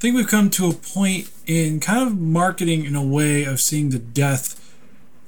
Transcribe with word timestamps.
I 0.00 0.02
think 0.02 0.16
we've 0.16 0.26
come 0.26 0.48
to 0.48 0.66
a 0.66 0.72
point 0.72 1.30
in 1.46 1.78
kind 1.78 2.08
of 2.08 2.18
marketing 2.18 2.86
in 2.86 2.96
a 2.96 3.04
way 3.04 3.44
of 3.44 3.60
seeing 3.60 3.90
the 3.90 3.98
death 3.98 4.74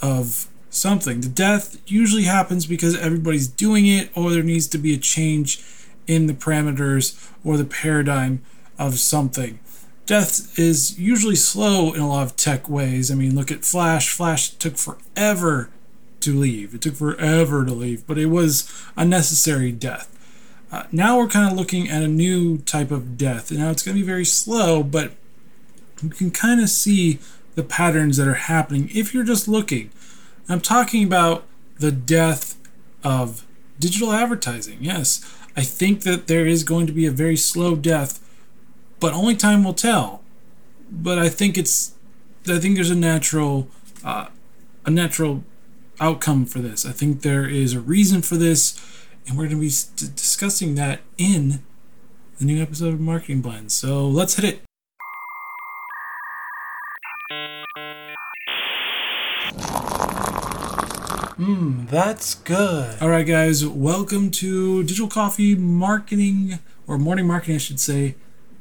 of 0.00 0.48
something. 0.70 1.20
The 1.20 1.28
death 1.28 1.76
usually 1.86 2.22
happens 2.22 2.64
because 2.64 2.96
everybody's 2.96 3.48
doing 3.48 3.86
it, 3.86 4.08
or 4.16 4.30
there 4.30 4.42
needs 4.42 4.66
to 4.68 4.78
be 4.78 4.94
a 4.94 4.96
change 4.96 5.62
in 6.06 6.26
the 6.26 6.32
parameters 6.32 7.30
or 7.44 7.58
the 7.58 7.66
paradigm 7.66 8.42
of 8.78 8.98
something. 8.98 9.60
Death 10.06 10.58
is 10.58 10.98
usually 10.98 11.36
slow 11.36 11.92
in 11.92 12.00
a 12.00 12.08
lot 12.08 12.22
of 12.22 12.36
tech 12.36 12.66
ways. 12.66 13.10
I 13.10 13.14
mean, 13.14 13.36
look 13.36 13.50
at 13.50 13.66
Flash. 13.66 14.08
Flash 14.08 14.52
took 14.52 14.78
forever 14.78 15.68
to 16.20 16.32
leave. 16.32 16.74
It 16.74 16.80
took 16.80 16.94
forever 16.94 17.66
to 17.66 17.72
leave, 17.72 18.06
but 18.06 18.16
it 18.16 18.28
was 18.28 18.72
a 18.96 19.04
necessary 19.04 19.70
death. 19.70 20.11
Uh, 20.72 20.84
now 20.90 21.18
we're 21.18 21.28
kind 21.28 21.52
of 21.52 21.56
looking 21.56 21.90
at 21.90 22.02
a 22.02 22.08
new 22.08 22.56
type 22.58 22.90
of 22.90 23.18
death. 23.18 23.52
Now 23.52 23.70
it's 23.70 23.82
going 23.82 23.94
to 23.94 24.02
be 24.02 24.06
very 24.06 24.24
slow, 24.24 24.82
but 24.82 25.12
you 26.02 26.08
can 26.08 26.30
kind 26.30 26.62
of 26.62 26.70
see 26.70 27.18
the 27.54 27.62
patterns 27.62 28.16
that 28.16 28.26
are 28.26 28.34
happening 28.34 28.88
if 28.94 29.12
you're 29.12 29.22
just 29.22 29.46
looking. 29.46 29.90
I'm 30.48 30.62
talking 30.62 31.04
about 31.04 31.44
the 31.78 31.92
death 31.92 32.56
of 33.04 33.46
digital 33.78 34.12
advertising. 34.12 34.78
Yes, 34.80 35.22
I 35.54 35.62
think 35.62 36.04
that 36.04 36.26
there 36.26 36.46
is 36.46 36.64
going 36.64 36.86
to 36.86 36.92
be 36.92 37.04
a 37.04 37.10
very 37.10 37.36
slow 37.36 37.76
death, 37.76 38.26
but 38.98 39.12
only 39.12 39.36
time 39.36 39.64
will 39.64 39.74
tell. 39.74 40.22
But 40.90 41.18
I 41.18 41.28
think 41.28 41.58
it's, 41.58 41.92
I 42.48 42.58
think 42.58 42.76
there's 42.76 42.90
a 42.90 42.94
natural, 42.94 43.68
uh, 44.02 44.28
a 44.86 44.90
natural 44.90 45.44
outcome 46.00 46.46
for 46.46 46.60
this. 46.60 46.86
I 46.86 46.92
think 46.92 47.20
there 47.20 47.46
is 47.46 47.74
a 47.74 47.80
reason 47.80 48.22
for 48.22 48.36
this 48.36 48.80
and 49.26 49.36
we're 49.36 49.44
going 49.44 49.56
to 49.56 49.60
be 49.60 49.70
st- 49.70 50.14
discussing 50.16 50.74
that 50.76 51.00
in 51.16 51.62
the 52.38 52.44
new 52.44 52.60
episode 52.60 52.94
of 52.94 53.00
Marketing 53.00 53.40
Blend. 53.40 53.70
So 53.72 54.06
let's 54.06 54.36
hit 54.36 54.44
it. 54.44 54.62
Mmm, 61.38 61.88
that's 61.88 62.34
good. 62.36 63.00
All 63.00 63.08
right, 63.08 63.26
guys, 63.26 63.66
welcome 63.66 64.30
to 64.32 64.82
Digital 64.84 65.08
Coffee 65.08 65.54
Marketing, 65.54 66.58
or 66.86 66.98
Morning 66.98 67.26
Marketing, 67.26 67.56
I 67.56 67.58
should 67.58 67.80
say, 67.80 68.14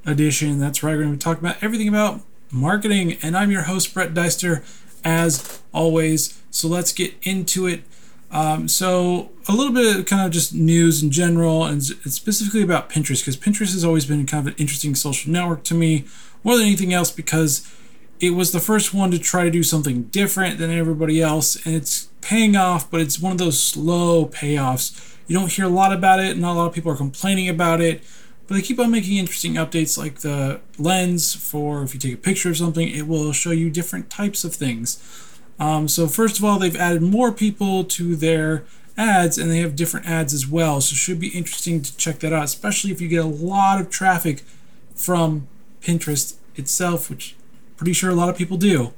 edition. 0.06 0.60
That's 0.60 0.82
right, 0.82 0.96
we're 0.96 1.04
going 1.04 1.12
to 1.12 1.18
be 1.18 1.22
talking 1.22 1.46
about 1.46 1.62
everything 1.64 1.88
about 1.88 2.22
marketing, 2.52 3.18
and 3.22 3.38
I'm 3.38 3.52
your 3.52 3.64
host, 3.64 3.94
Brett 3.94 4.14
Deister, 4.14 4.64
as 5.04 5.62
always. 5.74 6.42
So 6.50 6.68
let's 6.68 6.92
get 6.92 7.14
into 7.22 7.68
it. 7.68 7.84
Um, 8.32 8.70
so 8.70 9.30
a 9.50 9.54
little 9.54 9.74
bit 9.74 10.08
kind 10.08 10.26
of 10.26 10.32
just 10.32 10.54
news 10.54 11.04
in 11.04 11.12
general, 11.12 11.66
and 11.66 11.84
specifically 11.84 12.62
about 12.62 12.90
Pinterest, 12.90 13.22
because 13.22 13.38
Pinterest 13.38 13.74
has 13.74 13.84
always 13.84 14.06
been 14.06 14.26
kind 14.26 14.48
of 14.48 14.54
an 14.54 14.60
interesting 14.60 14.96
social 14.96 15.32
network 15.32 15.64
to 15.66 15.74
me, 15.74 16.06
more 16.44 16.56
than 16.56 16.66
anything 16.66 16.94
else, 16.94 17.12
because 17.12 17.70
it 18.22 18.32
was 18.32 18.52
the 18.52 18.60
first 18.60 18.94
one 18.94 19.12
to 19.12 19.20
try 19.20 19.44
to 19.44 19.52
do 19.52 19.64
something 19.64 20.04
different 20.04 20.60
than 20.60 20.72
everybody 20.72 21.22
else, 21.22 21.64
and 21.66 21.76
it's 21.76 22.08
paying 22.22 22.56
off, 22.56 22.90
but 22.90 23.02
it's 23.02 23.20
one 23.20 23.34
of 23.34 23.38
those 23.38 23.62
slow 23.62 24.26
payoffs. 24.28 25.18
You 25.28 25.38
don't 25.38 25.52
hear 25.52 25.66
a 25.66 25.70
lot 25.70 25.92
about 25.92 26.20
it, 26.20 26.38
not 26.38 26.54
a 26.54 26.58
lot 26.58 26.68
of 26.68 26.74
people 26.74 26.92
are 26.92 26.98
complaining 26.98 27.50
about 27.50 27.82
it, 27.82 28.04
but 28.48 28.56
they 28.56 28.62
keep 28.62 28.80
on 28.80 28.92
making 28.92 29.18
interesting 29.18 29.56
updates 29.56 29.98
like 29.98 30.20
the 30.20 30.62
lens 30.78 31.34
for 31.34 31.84
if 31.84 31.94
you 31.94 32.00
take 32.00 32.14
a 32.14 32.18
picture 32.18 32.50
of 32.50 32.58
something, 32.58 32.88
it 32.88 33.08
will 33.08 33.34
show 33.34 33.52
you 33.52 33.70
different 33.70 34.10
types 34.10 34.44
of 34.44 34.54
things. 34.54 35.02
Um, 35.62 35.88
so 35.88 36.08
first 36.08 36.40
of 36.40 36.44
all, 36.44 36.58
they've 36.58 36.76
added 36.76 37.04
more 37.04 37.32
people 37.32 37.84
to 37.84 38.16
their 38.16 38.66
ads 38.98 39.38
and 39.38 39.52
they 39.52 39.60
have 39.60 39.76
different 39.76 40.08
ads 40.08 40.34
as 40.34 40.48
well. 40.48 40.82
So 40.82 40.94
it 40.94 40.98
should 40.98 41.20
be 41.20 41.28
interesting 41.28 41.84
to 41.84 41.96
check 41.98 42.18
that 42.22 42.34
out, 42.34 42.46
especially 42.46 42.92
if 42.92 43.00
you 43.00 43.08
get 43.08 43.24
a 43.24 43.28
lot 43.28 43.80
of 43.80 43.92
traffic 43.92 44.42
from 44.96 45.48
Pinterest 45.80 46.38
itself, 46.56 47.12
which 47.12 47.36
I'm 47.70 47.76
pretty 47.76 47.94
sure 47.94 48.10
a 48.10 48.16
lot 48.16 48.28
of 48.28 48.36
people 48.36 48.58
do. 48.58 48.92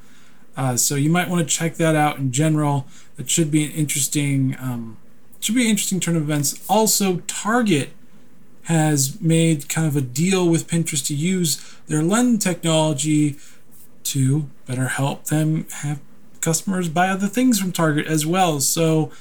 Uh, 0.56 0.78
so 0.78 0.96
you 0.96 1.10
might 1.10 1.30
want 1.30 1.46
to 1.46 1.54
check 1.54 1.76
that 1.76 1.98
out 1.98 2.18
in 2.18 2.32
general. 2.32 2.88
It 3.18 3.30
should 3.30 3.52
be 3.52 3.66
an 3.66 3.72
interesting, 3.72 4.56
um, 4.58 4.96
should 5.42 5.56
be 5.56 5.64
an 5.64 5.70
interesting 5.70 6.00
turn 6.00 6.16
of 6.16 6.22
events. 6.22 6.64
Also, 6.70 7.18
Target 7.28 7.90
has 8.64 9.20
made 9.20 9.68
kind 9.68 9.86
of 9.86 9.98
a 9.98 10.02
deal 10.02 10.48
with 10.48 10.70
Pinterest 10.70 11.06
to 11.08 11.14
use 11.14 11.76
their 11.88 12.02
lens 12.02 12.42
technology 12.42 13.36
to 14.04 14.50
better 14.66 14.88
help 14.88 15.26
them 15.26 15.68
have 15.82 16.00
customers 16.44 16.90
buy 16.90 17.10
other 17.10 17.28
things 17.28 17.60
from 17.60 17.72
Target 17.72 18.06
as 18.06 18.26
well. 18.26 18.60
So 18.60 19.12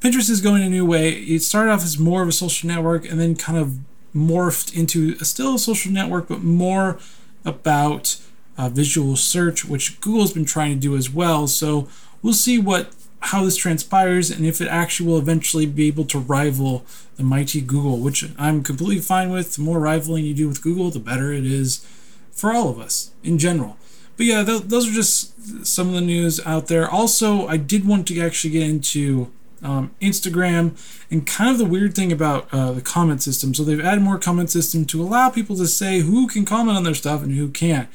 Pinterest 0.00 0.30
is 0.30 0.40
going 0.40 0.62
a 0.62 0.68
new 0.68 0.84
way. 0.84 1.10
It 1.10 1.42
started 1.42 1.72
off 1.72 1.82
as 1.82 1.98
more 1.98 2.22
of 2.22 2.28
a 2.28 2.32
social 2.32 2.68
network 2.68 3.10
and 3.10 3.18
then 3.18 3.34
kind 3.34 3.58
of 3.58 3.78
morphed 4.14 4.76
into 4.76 5.16
a, 5.20 5.24
still 5.24 5.56
a 5.56 5.58
social 5.58 5.90
network, 5.90 6.28
but 6.28 6.42
more 6.42 6.98
about 7.44 8.16
uh, 8.58 8.68
visual 8.68 9.16
search, 9.16 9.64
which 9.64 10.00
Google's 10.00 10.32
been 10.32 10.44
trying 10.44 10.74
to 10.74 10.80
do 10.80 10.96
as 10.96 11.10
well. 11.10 11.46
So 11.46 11.88
we'll 12.22 12.32
see 12.32 12.58
what 12.58 12.92
how 13.20 13.44
this 13.44 13.56
transpires 13.56 14.30
and 14.30 14.46
if 14.46 14.60
it 14.60 14.68
actually 14.68 15.08
will 15.08 15.18
eventually 15.18 15.66
be 15.66 15.88
able 15.88 16.04
to 16.04 16.18
rival 16.18 16.84
the 17.16 17.24
mighty 17.24 17.60
Google, 17.60 17.98
which 17.98 18.24
I'm 18.38 18.62
completely 18.62 19.00
fine 19.00 19.30
with. 19.30 19.56
The 19.56 19.62
more 19.62 19.80
rivaling 19.80 20.24
you 20.24 20.34
do 20.34 20.48
with 20.48 20.62
Google, 20.62 20.90
the 20.90 21.00
better 21.00 21.32
it 21.32 21.44
is 21.44 21.84
for 22.30 22.52
all 22.52 22.68
of 22.68 22.78
us 22.78 23.10
in 23.24 23.38
general. 23.38 23.78
But 24.16 24.26
yeah, 24.26 24.44
th- 24.44 24.62
those 24.62 24.88
are 24.88 24.92
just 24.92 25.66
some 25.66 25.88
of 25.88 25.94
the 25.94 26.00
news 26.00 26.40
out 26.46 26.68
there. 26.68 26.88
Also, 26.88 27.46
I 27.46 27.56
did 27.56 27.86
want 27.86 28.08
to 28.08 28.20
actually 28.20 28.50
get 28.50 28.62
into 28.62 29.30
um, 29.62 29.94
Instagram 30.00 30.76
and 31.10 31.26
kind 31.26 31.50
of 31.50 31.58
the 31.58 31.64
weird 31.64 31.94
thing 31.94 32.12
about 32.12 32.48
uh, 32.52 32.72
the 32.72 32.80
comment 32.80 33.22
system. 33.22 33.54
So 33.54 33.62
they've 33.62 33.80
added 33.80 34.02
more 34.02 34.18
comment 34.18 34.50
system 34.50 34.84
to 34.86 35.02
allow 35.02 35.30
people 35.30 35.56
to 35.56 35.66
say 35.66 36.00
who 36.00 36.26
can 36.26 36.44
comment 36.44 36.76
on 36.76 36.84
their 36.84 36.94
stuff 36.94 37.22
and 37.22 37.32
who 37.32 37.48
can't. 37.48 37.88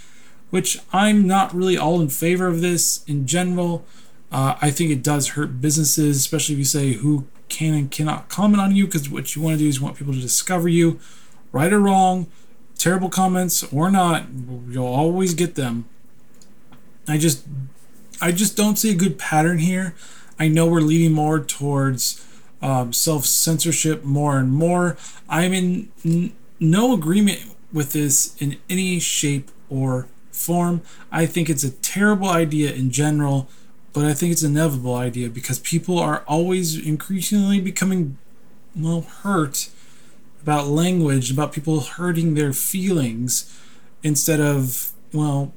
Which 0.50 0.80
I'm 0.92 1.28
not 1.28 1.54
really 1.54 1.78
all 1.78 2.02
in 2.02 2.10
favor 2.10 2.48
of 2.48 2.62
this 2.62 3.04
in 3.06 3.26
general. 3.26 3.86
Uh, 4.32 4.56
I 4.62 4.70
think 4.70 4.92
it 4.92 5.02
does 5.02 5.30
hurt 5.30 5.62
businesses, 5.62 6.18
especially 6.18 6.56
if 6.56 6.60
you 6.60 6.66
say 6.66 6.94
who 6.94 7.26
can 7.50 7.74
and 7.74 7.92
cannot 7.92 8.30
comment 8.30 8.62
on 8.62 8.76
you, 8.76 8.86
because 8.86 9.10
what 9.10 9.36
you 9.36 9.42
want 9.42 9.56
to 9.56 9.64
do 9.64 9.68
is 9.68 9.78
you 9.78 9.84
want 9.84 9.98
people 9.98 10.14
to 10.14 10.20
discover 10.20 10.70
you, 10.70 11.00
right 11.52 11.72
or 11.72 11.80
wrong, 11.80 12.28
terrible 12.78 13.10
comments 13.10 13.64
or 13.74 13.92
not, 13.92 14.26
you'll 14.70 14.86
always 14.86 15.34
get 15.34 15.56
them. 15.56 15.86
I 17.08 17.18
just 17.18 17.46
I 18.22 18.32
just 18.32 18.56
don't 18.56 18.78
see 18.78 18.92
a 18.92 18.96
good 18.96 19.18
pattern 19.18 19.60
here. 19.60 19.96
I 20.40 20.48
know 20.48 20.68
we're 20.68 20.82
leading 20.82 21.12
more 21.12 21.40
towards 21.40 22.26
um, 22.62 22.94
self 22.94 23.26
censorship 23.26 24.04
more 24.04 24.38
and 24.38 24.52
more. 24.52 24.98
I'm 25.28 25.54
in 25.54 25.92
n- 26.06 26.34
no 26.60 26.94
agreement 26.94 27.56
with 27.74 27.94
this 27.94 28.36
in 28.38 28.58
any 28.70 29.00
shape 29.00 29.50
or 29.70 30.08
form. 30.32 30.82
I 31.12 31.26
think 31.26 31.50
it's 31.50 31.64
a 31.64 31.72
terrible 31.72 32.30
idea 32.30 32.72
in 32.74 32.92
general, 32.92 33.50
but 33.94 34.06
I 34.06 34.14
think 34.14 34.32
it's 34.32 34.44
an 34.44 34.52
inevitable 34.52 34.96
idea 34.96 35.30
because 35.30 35.60
people 35.60 36.00
are 36.00 36.24
always 36.28 36.78
increasingly 36.78 37.60
becoming 37.60 38.18
well 38.76 39.02
hurt 39.02 39.70
about 40.42 40.68
language, 40.68 41.32
about 41.32 41.54
people 41.54 41.80
hurting 41.82 42.34
their 42.34 42.54
feelings 42.54 43.60
instead 44.04 44.40
of 44.40 44.92
well 45.14 45.54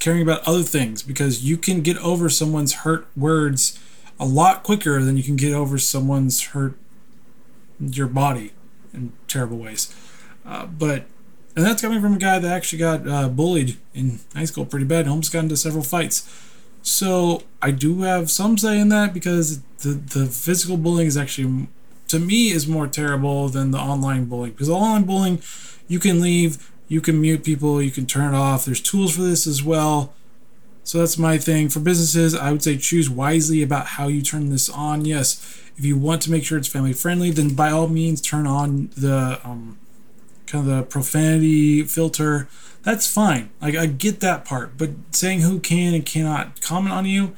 caring 0.00 0.22
about 0.22 0.42
other 0.46 0.62
things 0.62 1.02
because 1.02 1.44
you 1.44 1.56
can 1.56 1.82
get 1.82 1.96
over 1.98 2.28
someone's 2.28 2.72
hurt 2.72 3.06
words 3.16 3.78
a 4.18 4.24
lot 4.24 4.62
quicker 4.62 5.02
than 5.02 5.16
you 5.16 5.22
can 5.22 5.36
get 5.36 5.52
over 5.52 5.78
someone's 5.78 6.42
hurt 6.48 6.74
your 7.78 8.06
body 8.06 8.52
in 8.92 9.12
terrible 9.28 9.58
ways. 9.58 9.94
Uh, 10.44 10.66
but 10.66 11.04
and 11.56 11.64
that's 11.64 11.82
coming 11.82 12.00
from 12.00 12.14
a 12.14 12.18
guy 12.18 12.38
that 12.38 12.50
actually 12.50 12.78
got 12.78 13.06
uh, 13.06 13.28
bullied 13.28 13.76
in 13.94 14.20
high 14.34 14.44
school 14.44 14.64
pretty 14.64 14.86
bad, 14.86 15.06
almost 15.06 15.32
got 15.32 15.40
into 15.40 15.56
several 15.56 15.84
fights. 15.84 16.28
So 16.82 17.42
I 17.60 17.70
do 17.70 18.02
have 18.02 18.30
some 18.30 18.56
say 18.56 18.78
in 18.78 18.88
that 18.88 19.12
because 19.12 19.60
the 19.78 19.90
the 19.90 20.26
physical 20.26 20.76
bullying 20.76 21.06
is 21.06 21.16
actually 21.16 21.68
to 22.08 22.18
me 22.18 22.50
is 22.50 22.66
more 22.66 22.86
terrible 22.86 23.48
than 23.48 23.70
the 23.70 23.78
online 23.78 24.24
bullying 24.24 24.52
because 24.52 24.68
online 24.68 25.04
bullying 25.04 25.42
you 25.88 25.98
can 25.98 26.20
leave 26.20 26.69
you 26.90 27.00
can 27.00 27.20
mute 27.20 27.44
people, 27.44 27.80
you 27.80 27.92
can 27.92 28.04
turn 28.04 28.34
it 28.34 28.36
off. 28.36 28.64
There's 28.64 28.80
tools 28.80 29.14
for 29.14 29.22
this 29.22 29.46
as 29.46 29.62
well. 29.62 30.12
So 30.82 30.98
that's 30.98 31.16
my 31.16 31.38
thing. 31.38 31.68
For 31.68 31.78
businesses, 31.78 32.34
I 32.34 32.50
would 32.50 32.64
say 32.64 32.76
choose 32.76 33.08
wisely 33.08 33.62
about 33.62 33.86
how 33.86 34.08
you 34.08 34.22
turn 34.22 34.50
this 34.50 34.68
on. 34.68 35.04
Yes, 35.04 35.62
if 35.76 35.84
you 35.84 35.96
want 35.96 36.20
to 36.22 36.32
make 36.32 36.42
sure 36.42 36.58
it's 36.58 36.66
family 36.66 36.92
friendly, 36.92 37.30
then 37.30 37.54
by 37.54 37.70
all 37.70 37.86
means 37.86 38.20
turn 38.20 38.44
on 38.44 38.90
the 38.96 39.40
um, 39.44 39.78
kind 40.48 40.68
of 40.68 40.76
the 40.76 40.82
profanity 40.82 41.84
filter. 41.84 42.48
That's 42.82 43.06
fine. 43.06 43.50
Like 43.62 43.76
I 43.76 43.86
get 43.86 44.18
that 44.20 44.44
part, 44.44 44.76
but 44.76 44.90
saying 45.12 45.42
who 45.42 45.60
can 45.60 45.94
and 45.94 46.04
cannot 46.04 46.60
comment 46.60 46.92
on 46.92 47.06
you, 47.06 47.36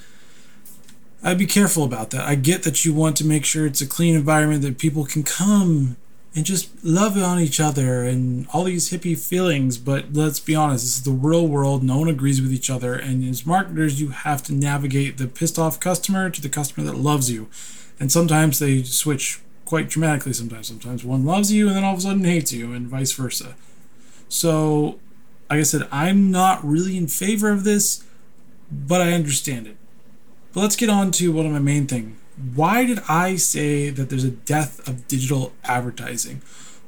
I'd 1.22 1.37
be 1.37 1.46
careful 1.46 1.84
about 1.84 2.08
that. 2.12 2.26
I 2.26 2.37
get 2.37 2.62
that 2.62 2.87
you 2.87 2.94
want 2.94 3.19
to 3.19 3.26
make 3.26 3.44
sure 3.44 3.66
it's 3.66 3.82
a 3.82 3.87
clean 3.87 4.14
environment 4.14 4.62
that 4.62 4.78
people 4.78 5.04
can 5.04 5.25
come 5.25 5.99
and 6.34 6.46
just 6.46 6.70
love 6.82 7.17
on 7.19 7.38
each 7.38 7.61
other 7.61 8.05
and 8.05 8.46
all 8.52 8.64
these 8.64 8.90
hippie 8.90 9.19
feelings. 9.19 9.76
But 9.76 10.12
let's 10.12 10.40
be 10.40 10.55
honest, 10.55 10.84
this 10.84 10.96
is 10.96 11.02
the 11.02 11.11
real 11.11 11.46
world. 11.46 11.82
No 11.82 11.99
one 11.99 12.08
agrees 12.08 12.40
with 12.40 12.52
each 12.52 12.70
other. 12.70 12.94
And 12.94 13.23
as 13.29 13.44
marketers, 13.44 14.00
you 14.00 14.08
have 14.08 14.43
to 14.44 14.55
navigate 14.55 15.19
the 15.19 15.26
pissed 15.26 15.58
off 15.58 15.79
customer 15.79 16.31
to 16.31 16.40
the 16.40 16.49
customer 16.49 16.87
that 16.87 16.96
loves 16.96 17.31
you. 17.31 17.49
And 18.00 18.11
sometimes 18.11 18.58
they 18.58 18.82
switch 18.82 19.40
quite 19.67 19.88
dramatically 19.88 20.32
sometimes. 20.32 20.69
Sometimes 20.69 21.05
one 21.05 21.25
loves 21.25 21.52
you 21.52 21.69
and 21.69 21.76
then 21.76 21.84
all 21.84 21.93
of 21.93 21.99
a 21.99 22.02
sudden 22.02 22.25
hates 22.25 22.52
you, 22.52 22.73
and 22.73 22.87
vice 22.87 23.12
versa. 23.12 23.55
So 24.28 24.99
like 25.52 25.61
I 25.61 25.64
said, 25.64 25.87
I'm 25.93 26.31
not 26.31 26.64
really 26.64 26.96
in 26.96 27.08
favor 27.08 27.50
of 27.50 27.64
this, 27.64 28.05
but 28.70 29.02
I 29.02 29.12
understand 29.12 29.67
it. 29.67 29.76
But 30.55 30.61
let's 30.61 30.76
get 30.76 30.88
on 30.88 31.11
to 31.12 31.31
one 31.31 31.44
of 31.44 31.52
my 31.52 31.58
main 31.58 31.87
thing. 31.87 32.17
Why 32.55 32.84
did 32.84 33.00
I 33.08 33.37
say 33.37 33.90
that 33.90 34.11
there's 34.11 34.25
a 34.25 34.31
death 34.31 34.87
of 34.88 35.06
digital 35.06 35.52
advertising? 35.64 36.43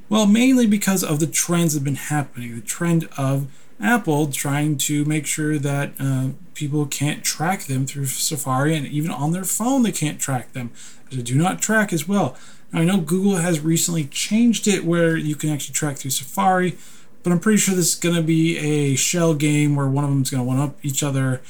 Well, 0.08 0.26
mainly 0.26 0.66
because 0.66 1.02
of 1.02 1.20
the 1.20 1.26
trends 1.26 1.74
that 1.74 1.80
have 1.80 1.84
been 1.84 1.94
happening. 1.96 2.54
The 2.54 2.60
trend 2.60 3.08
of 3.16 3.48
Apple 3.80 4.28
trying 4.28 4.78
to 4.78 5.04
make 5.04 5.26
sure 5.26 5.58
that 5.58 5.92
uh, 5.98 6.28
people 6.54 6.86
can't 6.86 7.24
track 7.24 7.64
them 7.64 7.86
through 7.86 8.06
Safari 8.06 8.76
and 8.76 8.86
even 8.86 9.10
on 9.10 9.32
their 9.32 9.44
phone 9.44 9.82
they 9.82 9.92
can't 9.92 10.20
track 10.20 10.52
them. 10.52 10.70
They 11.10 11.22
do 11.22 11.34
not 11.34 11.60
track 11.60 11.92
as 11.92 12.08
well. 12.08 12.36
Now, 12.72 12.80
I 12.80 12.84
know 12.84 12.98
Google 12.98 13.36
has 13.36 13.60
recently 13.60 14.04
changed 14.04 14.66
it 14.66 14.84
where 14.84 15.16
you 15.16 15.36
can 15.36 15.50
actually 15.50 15.74
track 15.74 15.96
through 15.96 16.10
Safari, 16.10 16.76
but 17.22 17.32
I'm 17.32 17.40
pretty 17.40 17.58
sure 17.58 17.74
this 17.74 17.94
is 17.94 18.00
going 18.00 18.16
to 18.16 18.22
be 18.22 18.58
a 18.58 18.96
shell 18.96 19.34
game 19.34 19.76
where 19.76 19.86
one 19.86 20.04
of 20.04 20.10
them 20.10 20.22
is 20.22 20.30
going 20.30 20.42
to 20.42 20.46
one 20.46 20.58
up 20.58 20.76
each 20.82 21.02
other, 21.02 21.40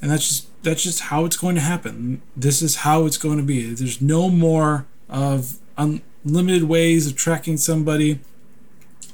and 0.00 0.10
that's 0.10 0.28
just 0.28 0.48
that's 0.64 0.82
just 0.82 1.02
how 1.02 1.24
it's 1.24 1.36
going 1.36 1.54
to 1.54 1.60
happen. 1.60 2.22
This 2.36 2.62
is 2.62 2.76
how 2.76 3.06
it's 3.06 3.18
going 3.18 3.36
to 3.36 3.44
be. 3.44 3.72
There's 3.72 4.00
no 4.00 4.28
more 4.28 4.86
of 5.08 5.58
unlimited 5.76 6.64
ways 6.64 7.06
of 7.06 7.16
tracking 7.16 7.56
somebody. 7.56 8.20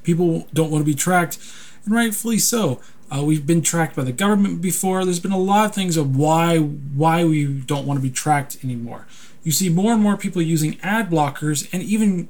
People 0.02 0.48
don't 0.54 0.70
want 0.70 0.82
to 0.82 0.86
be 0.86 0.94
tracked 0.94 1.38
and 1.84 1.94
rightfully 1.94 2.38
so. 2.38 2.80
Uh, 3.10 3.24
we've 3.24 3.46
been 3.46 3.60
tracked 3.60 3.96
by 3.96 4.04
the 4.04 4.12
government 4.12 4.62
before. 4.62 5.04
There's 5.04 5.20
been 5.20 5.32
a 5.32 5.38
lot 5.38 5.66
of 5.66 5.74
things 5.74 5.96
of 5.96 6.16
why 6.16 6.58
why 6.58 7.24
we 7.24 7.44
don't 7.44 7.86
want 7.86 7.98
to 7.98 8.02
be 8.02 8.10
tracked 8.10 8.62
anymore. 8.62 9.06
You 9.42 9.52
see 9.52 9.68
more 9.68 9.92
and 9.92 10.02
more 10.02 10.16
people 10.16 10.40
using 10.40 10.78
ad 10.82 11.10
blockers 11.10 11.68
and 11.72 11.82
even 11.82 12.28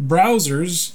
browsers 0.00 0.94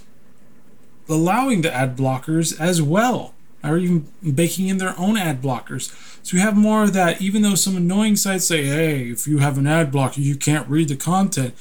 allowing 1.08 1.62
the 1.62 1.74
ad 1.74 1.98
blockers 1.98 2.60
as 2.60 2.82
well, 2.82 3.34
or 3.64 3.78
even 3.78 4.08
baking 4.36 4.68
in 4.68 4.78
their 4.78 4.98
own 4.98 5.18
ad 5.18 5.42
blockers. 5.42 5.92
So 6.24 6.36
we 6.36 6.42
have 6.42 6.58
more 6.58 6.84
of 6.84 6.94
that. 6.94 7.22
Even 7.22 7.42
though 7.42 7.56
some 7.56 7.78
annoying 7.78 8.16
sites 8.16 8.46
say, 8.46 8.66
"Hey, 8.66 9.10
if 9.10 9.28
you 9.28 9.40
have 9.40 9.58
an 9.58 9.68
ad 9.68 9.92
blocker, 9.92 10.22
you 10.22 10.36
can't 10.36 10.68
read 10.70 10.88
the 10.88 10.96
content," 10.96 11.54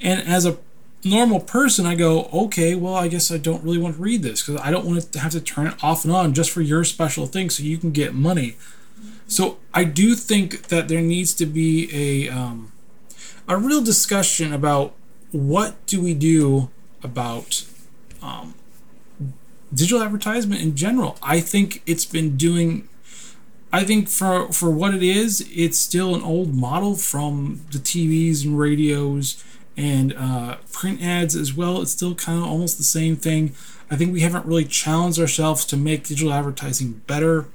and 0.00 0.20
as 0.20 0.46
a 0.46 0.58
normal 1.04 1.40
person, 1.40 1.86
I 1.86 1.94
go, 1.94 2.28
okay, 2.32 2.74
well, 2.74 2.94
I 2.94 3.08
guess 3.08 3.30
I 3.30 3.38
don't 3.38 3.62
really 3.64 3.78
want 3.78 3.96
to 3.96 4.02
read 4.02 4.22
this 4.22 4.44
because 4.44 4.60
I 4.60 4.70
don't 4.70 4.84
want 4.84 5.12
to 5.12 5.18
have 5.18 5.32
to 5.32 5.40
turn 5.40 5.68
it 5.68 5.82
off 5.82 6.04
and 6.04 6.12
on 6.12 6.34
just 6.34 6.50
for 6.50 6.60
your 6.60 6.84
special 6.84 7.26
thing 7.26 7.50
so 7.50 7.62
you 7.62 7.78
can 7.78 7.90
get 7.90 8.14
money. 8.14 8.56
So 9.26 9.58
I 9.72 9.84
do 9.84 10.14
think 10.14 10.68
that 10.68 10.88
there 10.88 11.00
needs 11.00 11.32
to 11.34 11.46
be 11.46 11.88
a 11.92 12.28
um, 12.28 12.72
a 13.48 13.56
real 13.56 13.80
discussion 13.80 14.52
about 14.52 14.94
what 15.30 15.84
do 15.86 16.00
we 16.00 16.14
do 16.14 16.68
about 17.02 17.64
um, 18.20 18.54
digital 19.72 20.02
advertisement 20.02 20.60
in 20.60 20.76
general. 20.76 21.16
I 21.22 21.40
think 21.40 21.82
it's 21.86 22.04
been 22.04 22.36
doing. 22.36 22.88
I 23.72 23.84
think 23.84 24.08
for 24.08 24.52
for 24.52 24.70
what 24.70 24.94
it 24.94 25.02
is, 25.02 25.48
it's 25.54 25.78
still 25.78 26.14
an 26.14 26.22
old 26.22 26.54
model 26.54 26.94
from 26.96 27.60
the 27.70 27.78
TVs 27.78 28.44
and 28.44 28.58
radios 28.58 29.42
and 29.76 30.12
uh, 30.14 30.56
print 30.72 31.02
ads 31.02 31.36
as 31.36 31.54
well. 31.54 31.80
It's 31.80 31.92
still 31.92 32.14
kind 32.14 32.38
of 32.38 32.44
almost 32.44 32.78
the 32.78 32.84
same 32.84 33.16
thing. 33.16 33.54
I 33.90 33.96
think 33.96 34.12
we 34.12 34.20
haven't 34.20 34.46
really 34.46 34.64
challenged 34.64 35.18
ourselves 35.18 35.64
to 35.66 35.76
make 35.76 36.04
digital 36.04 36.32
advertising 36.32 37.02
better. 37.06 37.46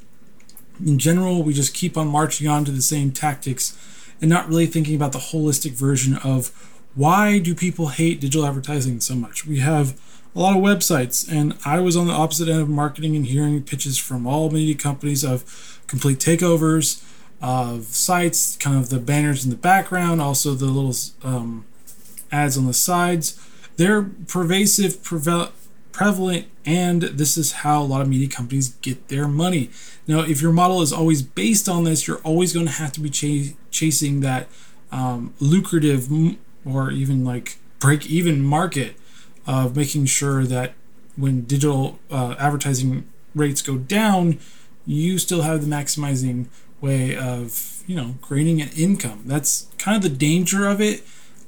In 0.84 0.98
general, 1.00 1.44
we 1.44 1.54
just 1.54 1.74
keep 1.74 1.98
on 1.98 2.08
marching 2.08 2.48
on 2.48 2.66
to 2.66 2.72
the 2.72 2.82
same 2.82 3.12
tactics 3.12 3.78
and 4.20 4.30
not 4.30 4.48
really 4.48 4.66
thinking 4.66 4.96
about 4.96 5.12
the 5.12 5.20
holistic 5.20 5.72
version 5.72 6.18
of 6.18 6.50
why 6.96 7.40
do 7.40 7.54
people 7.54 7.90
hate 7.90 8.20
digital 8.22 8.46
advertising 8.46 9.00
so 9.02 9.16
much. 9.16 9.46
We 9.46 9.60
have 9.60 10.00
a 10.36 10.40
lot 10.40 10.58
of 10.58 10.62
websites, 10.62 11.32
and 11.32 11.58
I 11.64 11.80
was 11.80 11.96
on 11.96 12.08
the 12.08 12.14
opposite 12.14 12.50
end 12.50 12.62
of 12.62 12.70
marketing 12.70 13.16
and 13.16 13.26
hearing 13.26 13.64
pitches 13.64 13.98
from 13.98 14.28
all 14.28 14.50
media 14.50 14.76
companies 14.76 15.24
of 15.24 15.82
complete 15.88 16.20
takeovers 16.20 17.02
of 17.42 17.86
sites, 17.86 18.58
kind 18.58 18.78
of 18.78 18.90
the 18.90 19.00
banners 19.00 19.46
in 19.46 19.50
the 19.50 19.56
background, 19.56 20.22
also 20.22 20.54
the 20.54 20.66
little 20.66 20.96
um, 21.24 21.66
ads 22.32 22.58
on 22.58 22.66
the 22.66 22.74
sides. 22.74 23.40
They're 23.78 24.04
pervasive, 24.04 25.04
prevalent, 25.04 26.46
and 26.66 27.02
this 27.02 27.38
is 27.38 27.52
how 27.54 27.82
a 27.82 27.86
lot 27.86 28.02
of 28.02 28.10
media 28.10 28.28
companies 28.28 28.70
get 28.82 29.08
their 29.08 29.28
money. 29.28 29.70
Now, 30.08 30.22
if 30.22 30.42
your 30.42 30.52
model 30.52 30.82
is 30.82 30.92
always 30.92 31.22
based 31.22 31.70
on 31.70 31.84
this, 31.86 32.08
you're 32.08 32.20
always 32.20 32.54
going 32.54 32.66
to 32.66 32.72
have 32.74 32.92
to 32.94 33.00
be 33.00 33.10
ch- 33.10 33.56
chasing 33.72 34.20
that 34.22 34.48
um, 34.92 35.34
lucrative 35.40 36.10
or 36.66 36.92
even 36.92 37.24
like 37.24 37.58
break 37.80 38.06
even 38.08 38.42
market 38.42 38.96
of 39.46 39.76
making 39.76 40.06
sure 40.06 40.44
that 40.46 40.74
when 41.16 41.42
digital 41.42 42.00
uh, 42.12 42.36
advertising 42.40 43.08
rates 43.34 43.62
go 43.62 43.78
down, 43.78 44.40
you 44.86 45.18
still 45.18 45.42
have 45.42 45.62
the 45.62 45.68
maximizing 45.68 46.48
way 46.82 47.16
of 47.16 47.84
you 47.88 47.96
know 47.96 48.16
creating 48.22 48.62
an 48.62 48.70
income. 48.76 49.24
That's 49.26 49.68
kind 49.78 49.96
of 49.96 50.04
the 50.04 50.16
danger 50.16 50.68
of 50.68 50.82
it 50.82 51.04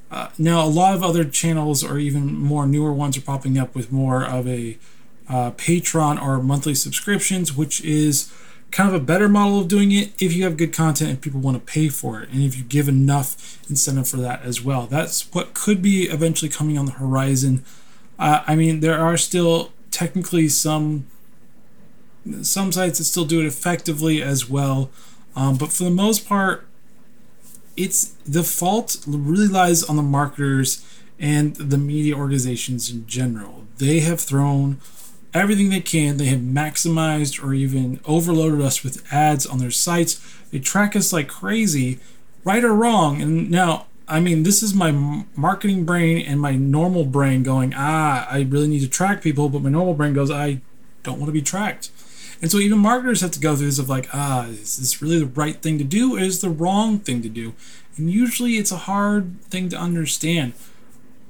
uh, 0.09 0.29
now, 0.37 0.63
a 0.63 0.67
lot 0.67 0.93
of 0.93 1.03
other 1.03 1.25
channels 1.25 1.83
or 1.83 1.97
even 1.97 2.33
more 2.33 2.65
newer 2.65 2.93
ones 2.93 3.17
are 3.17 3.21
popping 3.21 3.57
up 3.57 3.75
with 3.75 3.91
more 3.91 4.23
of 4.23 4.47
a 4.47 4.77
uh, 5.29 5.51
or 6.21 6.41
monthly 6.41 6.73
subscriptions, 6.73 7.55
which 7.55 7.83
is 7.83 8.31
kind 8.71 8.87
of 8.87 8.95
a 8.95 9.03
better 9.03 9.27
model 9.27 9.59
of 9.59 9.67
doing 9.67 9.91
it 9.91 10.11
if 10.21 10.33
you 10.33 10.45
have 10.45 10.55
good 10.55 10.73
content 10.73 11.09
and 11.09 11.21
people 11.21 11.41
want 11.41 11.55
to 11.57 11.71
pay 11.71 11.89
for 11.89 12.21
it, 12.21 12.29
and 12.29 12.41
if 12.43 12.57
you 12.57 12.63
give 12.63 12.87
enough 12.87 13.59
incentive 13.69 14.07
for 14.07 14.17
that 14.17 14.41
as 14.43 14.61
well. 14.61 14.87
That's 14.87 15.33
what 15.33 15.53
could 15.53 15.81
be 15.81 16.03
eventually 16.03 16.49
coming 16.49 16.77
on 16.77 16.85
the 16.85 16.93
horizon. 16.93 17.65
Uh, 18.19 18.43
I 18.47 18.55
mean, 18.55 18.79
there 18.79 18.99
are 18.99 19.17
still 19.17 19.71
technically 19.91 20.49
some 20.49 21.07
some 22.41 22.73
sites 22.73 22.97
that 22.97 23.05
still 23.05 23.23
do 23.25 23.39
it 23.39 23.45
effectively 23.45 24.21
as 24.21 24.49
well, 24.49 24.89
um, 25.35 25.55
but 25.55 25.71
for 25.71 25.85
the 25.85 25.89
most 25.89 26.27
part, 26.27 26.67
it's 27.77 28.09
the 28.25 28.43
fault 28.43 28.97
really 29.07 29.47
lies 29.47 29.83
on 29.83 29.95
the 29.95 30.03
marketers 30.03 30.83
and 31.19 31.55
the 31.55 31.77
media 31.77 32.15
organizations 32.15 32.89
in 32.89 33.07
general. 33.07 33.65
They 33.77 34.01
have 34.01 34.19
thrown 34.19 34.79
everything 35.33 35.69
they 35.69 35.81
can. 35.81 36.17
They 36.17 36.25
have 36.25 36.39
maximized 36.39 37.43
or 37.43 37.53
even 37.53 37.99
overloaded 38.05 38.61
us 38.61 38.83
with 38.83 39.05
ads 39.13 39.45
on 39.45 39.59
their 39.59 39.71
sites. 39.71 40.19
They 40.51 40.59
track 40.59 40.95
us 40.95 41.13
like 41.13 41.27
crazy, 41.27 41.99
right 42.43 42.63
or 42.63 42.73
wrong. 42.73 43.21
And 43.21 43.49
now, 43.49 43.85
I 44.07 44.19
mean, 44.21 44.43
this 44.43 44.63
is 44.63 44.73
my 44.73 44.91
marketing 45.35 45.83
brain 45.83 46.25
and 46.25 46.39
my 46.39 46.55
normal 46.55 47.05
brain 47.05 47.43
going, 47.43 47.73
ah, 47.75 48.25
I 48.29 48.41
really 48.41 48.69
need 48.69 48.79
to 48.79 48.87
track 48.87 49.21
people, 49.21 49.49
but 49.49 49.61
my 49.61 49.69
normal 49.69 49.95
brain 49.95 50.13
goes, 50.13 50.31
I 50.31 50.61
don't 51.03 51.19
want 51.19 51.27
to 51.27 51.33
be 51.33 51.41
tracked. 51.41 51.91
And 52.41 52.49
so 52.51 52.59
even 52.59 52.79
marketers 52.79 53.21
have 53.21 53.31
to 53.31 53.39
go 53.39 53.55
through 53.55 53.65
this 53.65 53.79
of 53.79 53.89
like, 53.89 54.07
ah, 54.13 54.45
is 54.45 54.77
this 54.77 55.01
really 55.01 55.19
the 55.19 55.25
right 55.25 55.61
thing 55.61 55.77
to 55.79 55.83
do? 55.83 56.15
Or 56.15 56.19
is 56.19 56.39
the 56.39 56.49
wrong 56.49 56.99
thing 56.99 57.21
to 57.23 57.29
do? 57.29 57.53
And 57.97 58.09
usually 58.09 58.57
it's 58.57 58.71
a 58.71 58.77
hard 58.77 59.41
thing 59.43 59.69
to 59.69 59.77
understand. 59.77 60.53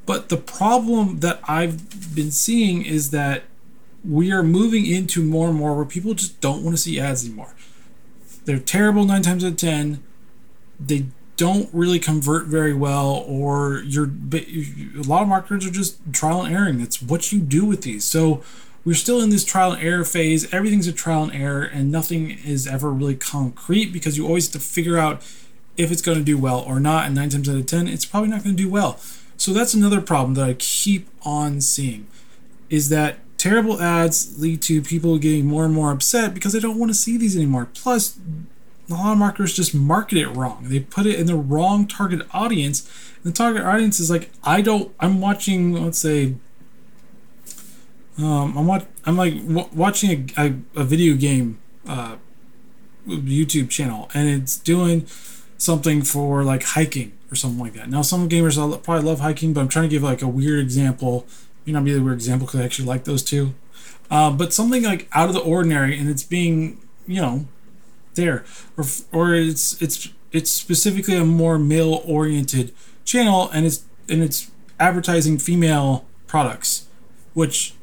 But 0.05 0.29
the 0.29 0.37
problem 0.37 1.19
that 1.19 1.39
I've 1.47 2.13
been 2.13 2.31
seeing 2.31 2.85
is 2.85 3.09
that 3.11 3.43
we 4.07 4.31
are 4.31 4.43
moving 4.43 4.85
into 4.85 5.23
more 5.23 5.49
and 5.49 5.57
more 5.57 5.75
where 5.75 5.85
people 5.85 6.13
just 6.13 6.39
don't 6.41 6.63
want 6.63 6.75
to 6.75 6.81
see 6.81 6.99
ads 6.99 7.25
anymore. 7.25 7.55
They're 8.45 8.59
terrible 8.59 9.03
nine 9.05 9.21
times 9.21 9.43
out 9.43 9.51
of 9.51 9.57
ten. 9.57 10.03
They 10.79 11.07
don't 11.37 11.69
really 11.71 11.99
convert 11.99 12.47
very 12.47 12.73
well, 12.73 13.23
or 13.27 13.83
you're 13.85 14.11
a 14.33 15.03
lot 15.03 15.21
of 15.21 15.27
marketers 15.27 15.65
are 15.65 15.71
just 15.71 15.97
trial 16.11 16.41
and 16.41 16.53
erroring. 16.53 16.79
That's 16.79 17.01
what 17.01 17.31
you 17.31 17.39
do 17.39 17.63
with 17.63 17.83
these. 17.83 18.03
So 18.03 18.43
we're 18.83 18.95
still 18.95 19.21
in 19.21 19.29
this 19.29 19.45
trial 19.45 19.73
and 19.73 19.83
error 19.83 20.03
phase. 20.03 20.51
Everything's 20.53 20.87
a 20.87 20.93
trial 20.93 21.23
and 21.23 21.33
error, 21.33 21.63
and 21.63 21.91
nothing 21.91 22.31
is 22.31 22.67
ever 22.67 22.91
really 22.91 23.15
concrete 23.15 23.93
because 23.93 24.17
you 24.17 24.25
always 24.25 24.47
have 24.51 24.61
to 24.61 24.67
figure 24.67 24.97
out 24.97 25.21
if 25.77 25.91
it's 25.91 26.01
going 26.01 26.17
to 26.17 26.23
do 26.23 26.37
well 26.37 26.59
or 26.59 26.79
not. 26.79 27.05
And 27.05 27.15
nine 27.15 27.29
times 27.29 27.47
out 27.47 27.55
of 27.55 27.65
ten, 27.65 27.87
it's 27.87 28.05
probably 28.05 28.29
not 28.29 28.43
going 28.43 28.55
to 28.55 28.63
do 28.63 28.69
well. 28.69 28.99
So 29.37 29.53
that's 29.53 29.73
another 29.73 30.01
problem 30.01 30.33
that 30.33 30.49
I 30.49 30.53
keep 30.53 31.07
on 31.23 31.61
seeing 31.61 32.07
is 32.69 32.89
that 32.89 33.19
terrible 33.37 33.79
ads 33.79 34.41
lead 34.41 34.61
to 34.63 34.81
people 34.81 35.17
getting 35.19 35.45
more 35.45 35.65
and 35.65 35.73
more 35.73 35.91
upset 35.91 36.33
because 36.33 36.53
they 36.53 36.59
don't 36.59 36.79
want 36.79 36.89
to 36.89 36.97
see 36.97 37.17
these 37.17 37.35
anymore. 37.35 37.67
Plus, 37.73 38.17
a 38.89 38.93
lot 38.93 39.11
of 39.11 39.17
marketers 39.17 39.53
just 39.53 39.75
market 39.75 40.17
it 40.17 40.27
wrong. 40.29 40.65
They 40.69 40.79
put 40.79 41.05
it 41.05 41.19
in 41.19 41.25
the 41.25 41.35
wrong 41.35 41.87
target 41.87 42.21
audience. 42.31 42.89
And 43.23 43.33
the 43.33 43.35
target 43.35 43.63
audience 43.63 43.99
is 43.99 44.09
like, 44.09 44.29
I 44.43 44.61
don't, 44.61 44.93
I'm 44.99 45.19
watching, 45.19 45.73
let's 45.73 45.99
say, 45.99 46.35
um, 48.17 48.57
I'm 48.57 48.65
watch, 48.65 48.85
I'm 49.05 49.15
like 49.15 49.35
w- 49.47 49.69
watching 49.73 50.31
a, 50.37 50.47
a, 50.47 50.81
a, 50.81 50.83
video 50.83 51.15
game 51.15 51.59
uh, 51.87 52.15
YouTube 53.07 53.69
channel, 53.69 54.09
and 54.13 54.27
it's 54.27 54.57
doing 54.57 55.05
something 55.57 56.01
for 56.01 56.43
like 56.43 56.63
hiking 56.63 57.15
or 57.31 57.35
something 57.35 57.59
like 57.59 57.73
that. 57.73 57.89
Now, 57.89 58.01
some 58.01 58.27
gamers 58.27 58.55
probably 58.83 59.03
love 59.03 59.19
hiking, 59.19 59.53
but 59.53 59.61
I'm 59.61 59.67
trying 59.67 59.83
to 59.83 59.89
give 59.89 60.01
like 60.01 60.23
a 60.23 60.27
weird 60.27 60.59
example. 60.59 61.27
May 61.65 61.73
not 61.73 61.83
be 61.83 61.95
a 61.95 62.01
weird 62.01 62.15
example 62.15 62.47
because 62.47 62.61
I 62.61 62.63
actually 62.63 62.87
like 62.87 63.03
those 63.03 63.21
two, 63.21 63.53
uh, 64.09 64.31
but 64.31 64.51
something 64.51 64.83
like 64.83 65.07
out 65.11 65.27
of 65.27 65.35
the 65.35 65.41
ordinary, 65.41 65.97
and 65.97 66.09
it's 66.09 66.23
being 66.23 66.81
you 67.05 67.21
know 67.21 67.45
there, 68.17 68.43
or 68.75 68.83
or 69.13 69.33
it's 69.33 69.81
it's 69.81 70.09
it's 70.33 70.51
specifically 70.51 71.15
a 71.15 71.23
more 71.23 71.57
male 71.57 72.01
oriented 72.05 72.73
channel, 73.05 73.49
and 73.53 73.65
it's 73.65 73.85
and 74.09 74.21
it's 74.21 74.51
advertising 74.79 75.37
female 75.39 76.05
products, 76.27 76.87
which 77.33 77.73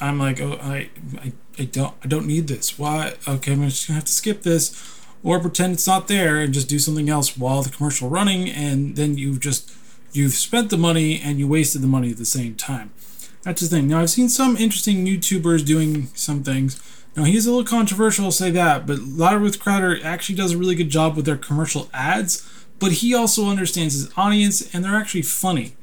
I'm 0.00 0.18
like, 0.18 0.40
oh, 0.40 0.58
I, 0.60 0.90
I 1.18 1.32
I 1.58 1.64
don't 1.64 1.94
I 2.04 2.08
don't 2.08 2.26
need 2.26 2.48
this. 2.48 2.78
Why? 2.78 3.14
Okay, 3.26 3.52
I'm 3.52 3.62
just 3.68 3.88
gonna 3.88 3.96
have 3.96 4.04
to 4.04 4.12
skip 4.12 4.42
this, 4.42 5.00
or 5.22 5.40
pretend 5.40 5.72
it's 5.72 5.86
not 5.86 6.08
there 6.08 6.40
and 6.40 6.52
just 6.52 6.68
do 6.68 6.78
something 6.78 7.08
else 7.08 7.38
while 7.38 7.62
the 7.62 7.70
commercial 7.70 8.10
running, 8.10 8.50
and 8.50 8.96
then 8.96 9.16
you've 9.16 9.40
just 9.40 9.72
you've 10.12 10.34
spent 10.34 10.68
the 10.68 10.76
money 10.76 11.20
and 11.20 11.38
you 11.38 11.48
wasted 11.48 11.80
the 11.82 11.86
money 11.86 12.10
at 12.10 12.18
the 12.18 12.24
same 12.26 12.54
time. 12.54 12.92
That's 13.42 13.60
the 13.62 13.68
thing. 13.68 13.88
Now 13.88 14.00
I've 14.00 14.10
seen 14.10 14.28
some 14.28 14.56
interesting 14.56 15.06
YouTubers 15.06 15.64
doing 15.64 16.08
some 16.14 16.42
things. 16.42 16.80
Now 17.14 17.24
he's 17.24 17.46
a 17.46 17.50
little 17.50 17.66
controversial, 17.66 18.24
I'll 18.24 18.30
say 18.30 18.50
that, 18.50 18.86
but 18.86 18.98
Ruth 18.98 19.60
Crowder 19.60 19.98
actually 20.02 20.34
does 20.34 20.52
a 20.52 20.58
really 20.58 20.74
good 20.74 20.88
job 20.88 21.14
with 21.14 21.26
their 21.26 21.36
commercial 21.36 21.90
ads. 21.92 22.48
But 22.78 22.92
he 22.92 23.14
also 23.14 23.46
understands 23.46 23.94
his 23.94 24.10
audience, 24.16 24.74
and 24.74 24.84
they're 24.84 24.96
actually 24.96 25.22
funny. 25.22 25.76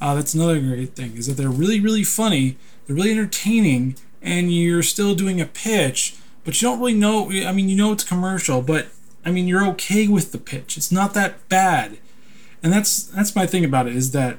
Uh, 0.00 0.14
that's 0.14 0.32
another 0.32 0.58
great 0.60 0.94
thing 0.94 1.16
is 1.16 1.26
that 1.26 1.34
they're 1.34 1.50
really, 1.50 1.80
really 1.80 2.04
funny. 2.04 2.56
They're 2.86 2.96
really 2.96 3.10
entertaining, 3.10 3.96
and 4.22 4.52
you're 4.52 4.82
still 4.82 5.14
doing 5.14 5.40
a 5.40 5.46
pitch, 5.46 6.16
but 6.44 6.60
you 6.60 6.68
don't 6.68 6.78
really 6.78 6.94
know. 6.94 7.30
I 7.30 7.52
mean, 7.52 7.68
you 7.68 7.76
know 7.76 7.92
it's 7.92 8.04
commercial, 8.04 8.62
but 8.62 8.88
I 9.24 9.30
mean, 9.30 9.48
you're 9.48 9.66
okay 9.68 10.08
with 10.08 10.32
the 10.32 10.38
pitch. 10.38 10.76
It's 10.76 10.92
not 10.92 11.12
that 11.14 11.48
bad, 11.48 11.98
and 12.62 12.72
that's 12.72 13.02
that's 13.02 13.34
my 13.34 13.46
thing 13.46 13.64
about 13.64 13.86
it 13.86 13.96
is 13.96 14.12
that 14.12 14.38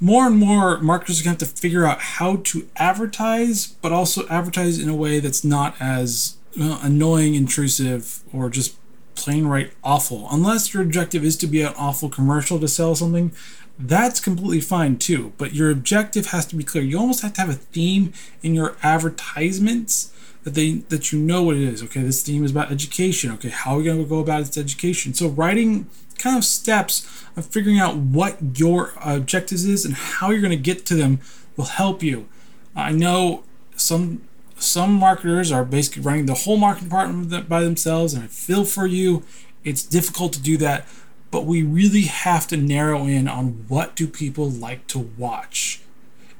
more 0.00 0.26
and 0.26 0.36
more 0.36 0.78
marketers 0.80 1.20
are 1.20 1.24
going 1.24 1.36
to 1.36 1.44
have 1.44 1.54
to 1.54 1.60
figure 1.60 1.84
out 1.84 2.00
how 2.00 2.36
to 2.44 2.68
advertise, 2.76 3.66
but 3.66 3.92
also 3.92 4.26
advertise 4.28 4.78
in 4.78 4.88
a 4.88 4.94
way 4.94 5.20
that's 5.20 5.44
not 5.44 5.74
as 5.80 6.36
uh, 6.60 6.80
annoying, 6.82 7.34
intrusive, 7.34 8.20
or 8.32 8.50
just 8.50 8.76
plain 9.14 9.46
right 9.46 9.72
awful. 9.82 10.28
Unless 10.30 10.72
your 10.72 10.82
objective 10.82 11.24
is 11.24 11.36
to 11.38 11.46
be 11.46 11.62
an 11.62 11.74
awful 11.76 12.08
commercial 12.08 12.60
to 12.60 12.68
sell 12.68 12.94
something, 12.94 13.32
that's 13.78 14.20
completely 14.20 14.60
fine 14.60 14.96
too. 14.96 15.32
But 15.38 15.54
your 15.54 15.70
objective 15.70 16.26
has 16.26 16.46
to 16.46 16.56
be 16.56 16.64
clear. 16.64 16.82
You 16.82 16.98
almost 16.98 17.22
have 17.22 17.34
to 17.34 17.40
have 17.40 17.50
a 17.50 17.54
theme 17.54 18.12
in 18.42 18.54
your 18.54 18.76
advertisements 18.82 20.12
that 20.44 20.54
they 20.54 20.74
that 20.88 21.12
you 21.12 21.18
know 21.18 21.42
what 21.42 21.56
it 21.56 21.62
is. 21.62 21.82
Okay, 21.82 22.02
this 22.02 22.22
theme 22.22 22.44
is 22.44 22.50
about 22.50 22.70
education. 22.70 23.30
Okay, 23.32 23.50
how 23.50 23.74
are 23.74 23.78
we 23.78 23.84
going 23.84 24.02
to 24.02 24.08
go 24.08 24.20
about 24.20 24.42
its 24.42 24.56
education? 24.56 25.14
So 25.14 25.28
writing 25.28 25.88
kind 26.18 26.36
of 26.36 26.44
steps 26.44 27.24
of 27.36 27.46
figuring 27.46 27.78
out 27.78 27.96
what 27.96 28.58
your 28.58 28.92
objectives 29.00 29.64
is 29.64 29.84
and 29.84 29.94
how 29.94 30.30
you're 30.30 30.40
going 30.40 30.50
to 30.50 30.56
get 30.56 30.84
to 30.86 30.94
them 30.94 31.20
will 31.56 31.66
help 31.66 32.02
you. 32.02 32.28
I 32.74 32.92
know 32.92 33.44
some 33.76 34.22
some 34.58 34.92
marketers 34.92 35.52
are 35.52 35.64
basically 35.64 36.02
running 36.02 36.26
the 36.26 36.34
whole 36.34 36.56
marketing 36.56 36.88
department 36.88 37.48
by 37.48 37.62
themselves, 37.62 38.12
and 38.12 38.24
I 38.24 38.26
feel 38.26 38.64
for 38.64 38.86
you. 38.86 39.22
It's 39.64 39.82
difficult 39.82 40.32
to 40.32 40.42
do 40.42 40.56
that, 40.58 40.86
but 41.30 41.44
we 41.44 41.62
really 41.62 42.02
have 42.02 42.46
to 42.48 42.56
narrow 42.56 43.06
in 43.06 43.28
on 43.28 43.64
what 43.68 43.94
do 43.94 44.08
people 44.08 44.50
like 44.50 44.86
to 44.88 44.98
watch. 44.98 45.82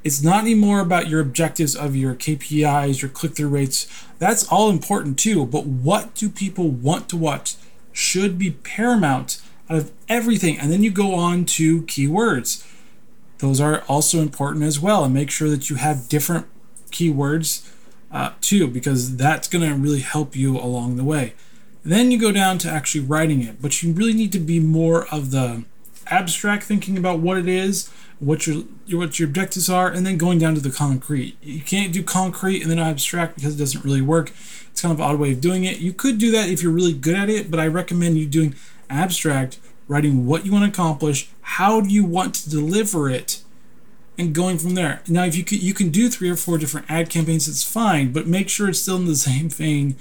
It's 0.04 0.23
not 0.23 0.42
anymore 0.42 0.80
about 0.80 1.08
your 1.08 1.20
objectives 1.20 1.76
of 1.76 1.94
your 1.94 2.14
KPIs, 2.14 3.02
your 3.02 3.11
click 3.11 3.37
through 3.37 3.49
rates. 3.49 3.87
That's 4.18 4.47
all 4.49 4.70
important 4.70 5.18
too, 5.18 5.44
but 5.44 5.66
what 5.66 6.14
do 6.14 6.28
people 6.28 6.70
want 6.70 7.08
to 7.11 7.16
watch 7.16 7.56
should 7.92 8.38
be 8.38 8.52
paramount 8.52 9.42
out 9.68 9.76
of 9.76 9.92
everything. 10.08 10.58
And 10.58 10.72
then 10.72 10.82
you 10.82 10.90
go 10.90 11.14
on 11.14 11.44
to 11.46 11.82
keywords. 11.82 12.66
Those 13.38 13.60
are 13.60 13.82
also 13.88 14.20
important 14.20 14.64
as 14.64 14.80
well. 14.80 15.04
And 15.04 15.14
make 15.14 15.30
sure 15.30 15.48
that 15.50 15.70
you 15.70 15.76
have 15.76 16.08
different 16.08 16.46
keywords 16.90 17.70
uh, 18.10 18.32
too, 18.40 18.66
because 18.66 19.16
that's 19.16 19.48
going 19.48 19.68
to 19.68 19.75
really 19.76 20.00
help 20.00 20.34
you 20.34 20.58
along 20.58 20.96
the 20.96 21.04
way. 21.04 21.34
Then 21.84 22.10
you 22.10 22.18
go 22.18 22.32
down 22.32 22.58
to 22.58 22.70
actually 22.70 23.04
writing 23.04 23.42
it, 23.42 23.62
but 23.62 23.82
you 23.82 23.92
really 23.92 24.12
need 24.12 24.32
to 24.32 24.38
be 24.38 24.60
more 24.60 25.06
of 25.08 25.30
the 25.30 25.64
abstract 26.08 26.64
thinking 26.64 26.98
about 26.98 27.20
what 27.20 27.38
it 27.38 27.48
is, 27.48 27.88
what 28.18 28.46
your 28.46 28.64
what 28.90 29.18
your 29.18 29.28
objectives 29.28 29.70
are, 29.70 29.90
and 29.90 30.04
then 30.04 30.16
going 30.16 30.38
down 30.38 30.54
to 30.54 30.60
the 30.60 30.70
concrete. 30.70 31.37
You 31.40 31.60
can't 31.60 31.92
do 31.92 32.02
concrete 32.02 32.62
and 32.62 32.70
then 32.70 32.78
abstract 32.78 33.37
because 33.37 33.54
it 33.54 33.58
doesn't 33.58 33.84
really 33.84 34.02
work. 34.02 34.32
It's 34.70 34.82
kind 34.82 34.92
of 34.92 35.00
an 35.00 35.06
odd 35.06 35.20
way 35.20 35.32
of 35.32 35.40
doing 35.40 35.64
it. 35.64 35.78
You 35.78 35.92
could 35.92 36.18
do 36.18 36.30
that 36.32 36.48
if 36.48 36.62
you're 36.62 36.72
really 36.72 36.92
good 36.92 37.16
at 37.16 37.28
it, 37.28 37.50
but 37.50 37.60
I 37.60 37.66
recommend 37.66 38.18
you 38.18 38.26
doing 38.26 38.54
abstract, 38.90 39.59
writing 39.87 40.26
what 40.26 40.45
you 40.45 40.52
want 40.52 40.64
to 40.64 40.71
accomplish, 40.71 41.28
how 41.40 41.80
do 41.80 41.88
you 41.88 42.04
want 42.04 42.35
to 42.37 42.50
deliver 42.50 43.09
it, 43.09 43.42
and 44.18 44.35
going 44.35 44.59
from 44.59 44.75
there. 44.75 45.00
Now, 45.07 45.25
if 45.25 45.37
you 45.37 45.45
can, 45.45 45.59
you 45.61 45.73
can 45.73 45.90
do 45.90 46.11
three 46.11 46.28
or 46.28 46.37
four 46.37 46.59
different 46.59 46.90
ad 46.90 47.09
campaigns, 47.09 47.49
it's 47.49 47.62
fine, 47.62 48.12
but 48.12 48.26
make 48.26 48.49
sure 48.49 48.68
it's 48.68 48.80
still 48.80 48.97
in 48.97 49.07
the 49.07 49.16
same 49.16 49.49
vein 49.49 49.97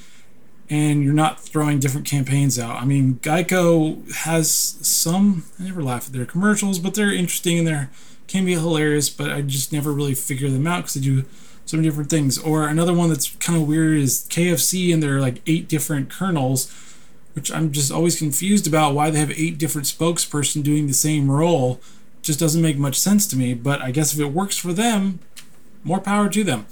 and 0.70 1.03
you're 1.03 1.13
not 1.13 1.39
throwing 1.39 1.79
different 1.79 2.06
campaigns 2.06 2.60
out. 2.60 2.82
I 2.82 2.86
mean, 2.86 3.15
Geico 3.22 4.12
has 4.12 4.51
some, 4.51 5.46
I 5.60 5.63
never 5.63 5.82
laugh 5.82 6.08
at 6.08 6.13
their 6.13 6.25
commercials, 6.25 6.79
but 6.79 6.94
they're 6.94 7.13
interesting 7.13 7.60
and 7.60 7.67
they 7.67 7.88
can 8.27 8.46
be 8.46 8.53
hilarious, 8.53 9.10
but 9.10 9.32
I 9.32 9.41
just 9.41 9.72
never 9.72 9.94
really 9.94 10.13
figure 10.13 10.50
them 10.50 10.67
out 10.67 10.79
because 10.79 10.96
they 10.96 11.01
do 11.01 11.24
so 11.65 11.77
many 11.77 11.88
different 11.88 12.10
things. 12.10 12.38
Or 12.38 12.67
another 12.67 12.94
one 12.94 13.10
that's 13.10 13.29
kind 13.36 13.62
of 13.62 13.67
weird 13.67 13.98
is 13.98 14.27
KFC 14.29 14.94
and 14.94 15.01
their 15.01 15.22
like 15.22 15.41
eight 15.48 15.70
different 15.70 16.10
colonels, 16.10 16.65
which 17.38 17.51
I'm 17.51 17.72
just 17.72 17.91
always 17.91 18.17
confused 18.17 18.65
about 18.65 18.96
why 18.96 19.12
they 19.12 19.20
have 19.20 19.29
eight 19.29 19.60
different 19.60 19.86
spokesperson 19.86 20.63
doing 20.63 20.88
the 20.88 20.94
same 20.94 21.29
role. 21.29 21.79
Just 22.24 22.39
doesn't 22.39 22.63
make 22.63 22.79
much 22.79 22.98
sense 22.98 23.27
to 23.27 23.36
me, 23.36 23.53
but 23.53 23.79
I 23.79 23.91
guess 23.91 24.12
if 24.12 24.20
it 24.20 24.34
works 24.34 24.58
for 24.58 24.74
them, 24.74 25.20
more 25.84 26.00
power 26.00 26.29
to 26.29 26.44
them. 26.44 26.65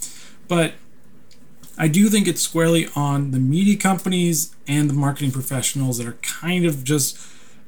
But 0.48 0.74
I 1.78 1.88
do 1.88 2.10
think 2.10 2.28
it's 2.28 2.42
squarely 2.42 2.88
on 2.96 3.30
the 3.30 3.38
media 3.38 3.78
companies 3.78 4.56
and 4.68 4.90
the 4.90 4.96
marketing 4.96 5.30
professionals 5.30 6.00
that 6.00 6.08
are 6.08 6.18
kind 6.24 6.66
of 6.66 6.84
just 6.84 7.16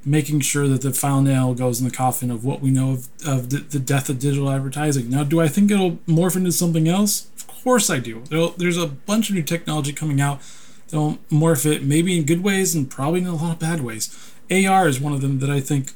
making 0.04 0.40
sure 0.40 0.66
that 0.66 0.82
the 0.82 0.92
final 0.92 1.22
nail 1.22 1.54
goes 1.54 1.78
in 1.78 1.86
the 1.86 1.94
coffin 1.94 2.32
of 2.32 2.44
what 2.44 2.60
we 2.60 2.70
know 2.70 2.90
of, 2.90 3.08
of 3.24 3.50
the, 3.50 3.58
the 3.58 3.78
death 3.78 4.08
of 4.08 4.18
digital 4.18 4.50
advertising. 4.50 5.08
Now, 5.08 5.22
do 5.22 5.40
I 5.40 5.46
think 5.46 5.70
it'll 5.70 5.98
morph 6.08 6.34
into 6.34 6.50
something 6.50 6.88
else? 6.88 7.28
Of 7.36 7.46
course 7.46 7.90
I 7.90 8.00
do. 8.00 8.24
There'll, 8.28 8.50
there's 8.50 8.76
a 8.76 8.88
bunch 8.88 9.28
of 9.28 9.36
new 9.36 9.42
technology 9.44 9.92
coming 9.92 10.20
out 10.20 10.40
that'll 10.88 11.18
morph 11.30 11.66
it, 11.66 11.82
maybe 11.82 12.18
in 12.18 12.24
good 12.24 12.42
ways 12.42 12.74
and 12.74 12.90
probably 12.90 13.20
in 13.20 13.26
a 13.26 13.34
lot 13.34 13.52
of 13.52 13.58
bad 13.58 13.80
ways. 13.80 14.32
AR 14.50 14.88
is 14.88 15.00
one 15.00 15.12
of 15.12 15.20
them 15.20 15.40
that 15.40 15.50
I 15.50 15.60
think 15.60 15.92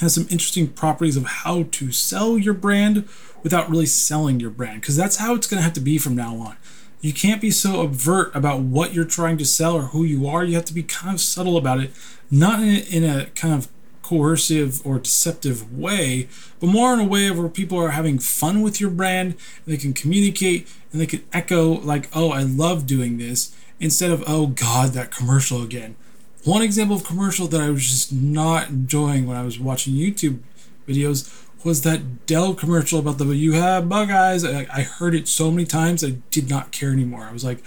has 0.00 0.14
some 0.14 0.24
interesting 0.24 0.68
properties 0.68 1.16
of 1.16 1.24
how 1.24 1.64
to 1.64 1.92
sell 1.92 2.36
your 2.36 2.54
brand 2.54 3.08
without 3.42 3.68
really 3.70 3.86
selling 3.86 4.40
your 4.40 4.50
brand, 4.50 4.80
because 4.80 4.96
that's 4.96 5.16
how 5.16 5.34
it's 5.34 5.46
going 5.46 5.58
to 5.58 5.64
have 5.64 5.72
to 5.74 5.80
be 5.80 5.98
from 5.98 6.16
now 6.16 6.36
on 6.36 6.56
you 7.04 7.12
can't 7.12 7.42
be 7.42 7.50
so 7.50 7.82
overt 7.82 8.34
about 8.34 8.60
what 8.60 8.94
you're 8.94 9.04
trying 9.04 9.36
to 9.36 9.44
sell 9.44 9.76
or 9.76 9.82
who 9.88 10.04
you 10.04 10.26
are. 10.26 10.42
You 10.42 10.54
have 10.54 10.64
to 10.64 10.72
be 10.72 10.82
kind 10.82 11.14
of 11.14 11.20
subtle 11.20 11.58
about 11.58 11.78
it, 11.78 11.90
not 12.30 12.60
in 12.60 12.68
a, 12.68 12.78
in 12.96 13.04
a 13.04 13.26
kind 13.34 13.52
of 13.52 13.68
coercive 14.00 14.80
or 14.86 14.98
deceptive 15.00 15.70
way, 15.78 16.28
but 16.60 16.68
more 16.68 16.94
in 16.94 17.00
a 17.00 17.04
way 17.04 17.26
of 17.26 17.38
where 17.38 17.50
people 17.50 17.78
are 17.78 17.90
having 17.90 18.18
fun 18.18 18.62
with 18.62 18.80
your 18.80 18.88
brand. 18.88 19.34
they 19.66 19.76
can 19.76 19.92
communicate 19.92 20.66
and 20.92 21.00
they 21.00 21.04
can 21.04 21.22
echo 21.30 21.72
like, 21.80 22.08
"Oh, 22.14 22.30
I 22.30 22.42
love 22.42 22.86
doing 22.86 23.18
this," 23.18 23.54
instead 23.80 24.10
of, 24.10 24.24
"Oh 24.26 24.48
God, 24.48 24.92
that 24.92 25.10
commercial 25.10 25.62
again." 25.62 25.96
One 26.44 26.62
example 26.62 26.96
of 26.96 27.04
commercial 27.04 27.46
that 27.48 27.60
I 27.60 27.70
was 27.70 27.88
just 27.88 28.12
not 28.12 28.68
enjoying 28.68 29.26
when 29.26 29.36
I 29.36 29.42
was 29.42 29.58
watching 29.58 29.94
YouTube 29.94 30.40
videos 30.86 31.44
was 31.64 31.80
that 31.82 32.26
Dell 32.26 32.54
commercial 32.54 32.98
about 32.98 33.16
the 33.16 33.24
you 33.24 33.52
have 33.52 33.88
bug 33.88 34.10
eyes. 34.10 34.44
I, 34.44 34.66
I 34.72 34.82
heard 34.82 35.14
it 35.14 35.26
so 35.26 35.50
many 35.50 35.64
times 35.64 36.04
I 36.04 36.16
did 36.30 36.50
not 36.50 36.70
care 36.70 36.92
anymore. 36.92 37.24
I 37.24 37.32
was 37.32 37.44
like, 37.44 37.64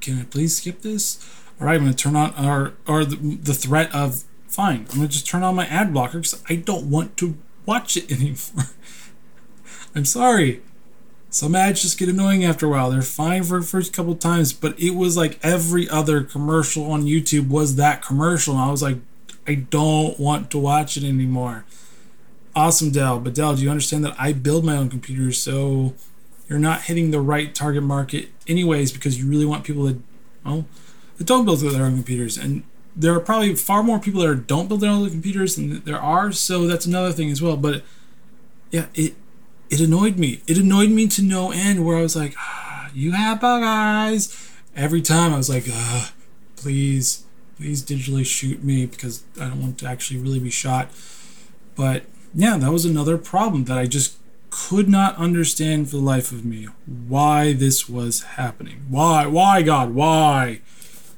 can 0.00 0.18
I 0.18 0.24
please 0.24 0.56
skip 0.56 0.82
this? 0.82 1.24
All 1.60 1.66
right, 1.68 1.80
I'm 1.80 1.86
to 1.86 1.94
turn 1.94 2.16
on 2.16 2.34
or 2.44 2.74
or 2.86 3.04
the, 3.04 3.16
the 3.16 3.54
threat 3.54 3.94
of 3.94 4.24
fine. 4.48 4.86
I'm 4.92 5.00
to 5.00 5.08
just 5.08 5.26
turn 5.26 5.42
on 5.42 5.54
my 5.54 5.66
ad 5.66 5.92
blocker 5.92 6.18
because 6.18 6.42
I 6.48 6.56
don't 6.56 6.90
want 6.90 7.16
to 7.18 7.36
watch 7.64 7.96
it 7.96 8.10
anymore. 8.20 8.70
I'm 9.94 10.04
sorry. 10.04 10.62
Some 11.36 11.54
ads 11.54 11.82
just 11.82 11.98
get 11.98 12.08
annoying 12.08 12.46
after 12.46 12.64
a 12.64 12.70
while. 12.70 12.90
They're 12.90 13.02
fine 13.02 13.44
for 13.44 13.60
the 13.60 13.66
first 13.66 13.92
couple 13.92 14.14
times, 14.14 14.54
but 14.54 14.74
it 14.80 14.94
was 14.94 15.18
like 15.18 15.38
every 15.42 15.86
other 15.86 16.22
commercial 16.22 16.90
on 16.90 17.04
YouTube 17.04 17.50
was 17.50 17.76
that 17.76 18.00
commercial. 18.00 18.54
And 18.54 18.62
I 18.62 18.70
was 18.70 18.80
like, 18.80 18.96
I 19.46 19.56
don't 19.56 20.18
want 20.18 20.50
to 20.52 20.58
watch 20.58 20.96
it 20.96 21.04
anymore. 21.04 21.66
Awesome, 22.54 22.90
Dell. 22.90 23.20
But 23.20 23.34
Dell, 23.34 23.54
do 23.54 23.62
you 23.62 23.68
understand 23.68 24.02
that 24.06 24.18
I 24.18 24.32
build 24.32 24.64
my 24.64 24.78
own 24.78 24.88
computers, 24.88 25.36
so 25.36 25.92
you're 26.48 26.58
not 26.58 26.84
hitting 26.84 27.10
the 27.10 27.20
right 27.20 27.54
target 27.54 27.82
market 27.82 28.30
anyways 28.48 28.90
because 28.90 29.18
you 29.18 29.28
really 29.28 29.44
want 29.44 29.62
people 29.62 29.82
that, 29.82 29.98
well, 30.42 30.64
that 31.18 31.26
don't 31.26 31.44
build 31.44 31.60
their 31.60 31.84
own 31.84 31.96
computers. 31.96 32.38
And 32.38 32.62
there 32.96 33.12
are 33.12 33.20
probably 33.20 33.54
far 33.56 33.82
more 33.82 33.98
people 33.98 34.22
that 34.22 34.46
don't 34.46 34.68
build 34.68 34.80
their 34.80 34.90
own 34.90 35.10
computers 35.10 35.56
than 35.56 35.84
there 35.84 36.00
are, 36.00 36.32
so 36.32 36.66
that's 36.66 36.86
another 36.86 37.12
thing 37.12 37.30
as 37.30 37.42
well. 37.42 37.58
But 37.58 37.82
yeah, 38.70 38.86
it 38.94 39.16
it 39.70 39.80
annoyed 39.80 40.18
me. 40.18 40.42
It 40.46 40.58
annoyed 40.58 40.90
me 40.90 41.08
to 41.08 41.22
no 41.22 41.50
end 41.50 41.84
where 41.84 41.96
I 41.96 42.02
was 42.02 42.16
like, 42.16 42.34
ah, 42.38 42.90
you 42.94 43.12
have 43.12 43.40
bug 43.40 43.62
eyes. 43.64 44.50
Every 44.74 45.02
time 45.02 45.32
I 45.32 45.36
was 45.36 45.48
like, 45.48 45.64
ah, 45.70 46.12
please, 46.56 47.24
please 47.56 47.82
digitally 47.82 48.24
shoot 48.24 48.62
me 48.62 48.86
because 48.86 49.24
I 49.40 49.48
don't 49.48 49.62
want 49.62 49.78
to 49.78 49.86
actually 49.86 50.20
really 50.20 50.40
be 50.40 50.50
shot. 50.50 50.90
But 51.74 52.04
yeah, 52.34 52.56
that 52.58 52.72
was 52.72 52.84
another 52.84 53.18
problem 53.18 53.64
that 53.64 53.78
I 53.78 53.86
just 53.86 54.18
could 54.50 54.88
not 54.88 55.16
understand 55.16 55.90
for 55.90 55.96
the 55.96 56.02
life 56.02 56.32
of 56.32 56.44
me 56.44 56.68
why 56.86 57.52
this 57.52 57.88
was 57.88 58.22
happening. 58.22 58.86
Why? 58.88 59.26
Why, 59.26 59.62
God? 59.62 59.94
Why? 59.94 60.60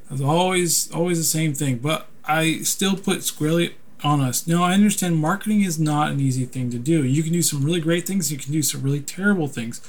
It 0.07 0.13
was 0.13 0.21
always, 0.21 0.91
always 0.93 1.19
the 1.19 1.25
same 1.25 1.55
thing. 1.55 1.79
But 1.79 2.09
I 2.25 2.61
still 2.63 2.97
put 2.97 3.23
squarely 3.25 3.77
on 4.05 4.21
us. 4.21 4.47
Now, 4.47 4.63
I 4.63 4.75
understand 4.75 5.17
marketing 5.17 5.63
is 5.63 5.79
not 5.79 6.11
an 6.11 6.21
easy 6.21 6.45
thing 6.45 6.71
to 6.71 6.79
do. 6.79 7.05
You 7.05 7.23
can 7.23 7.33
do 7.33 7.43
some 7.43 7.65
really 7.65 7.81
great 7.81 8.07
things, 8.07 8.31
you 8.31 8.39
can 8.39 8.53
do 8.53 8.63
some 8.63 8.83
really 8.83 9.01
terrible 9.01 9.49
things. 9.49 9.81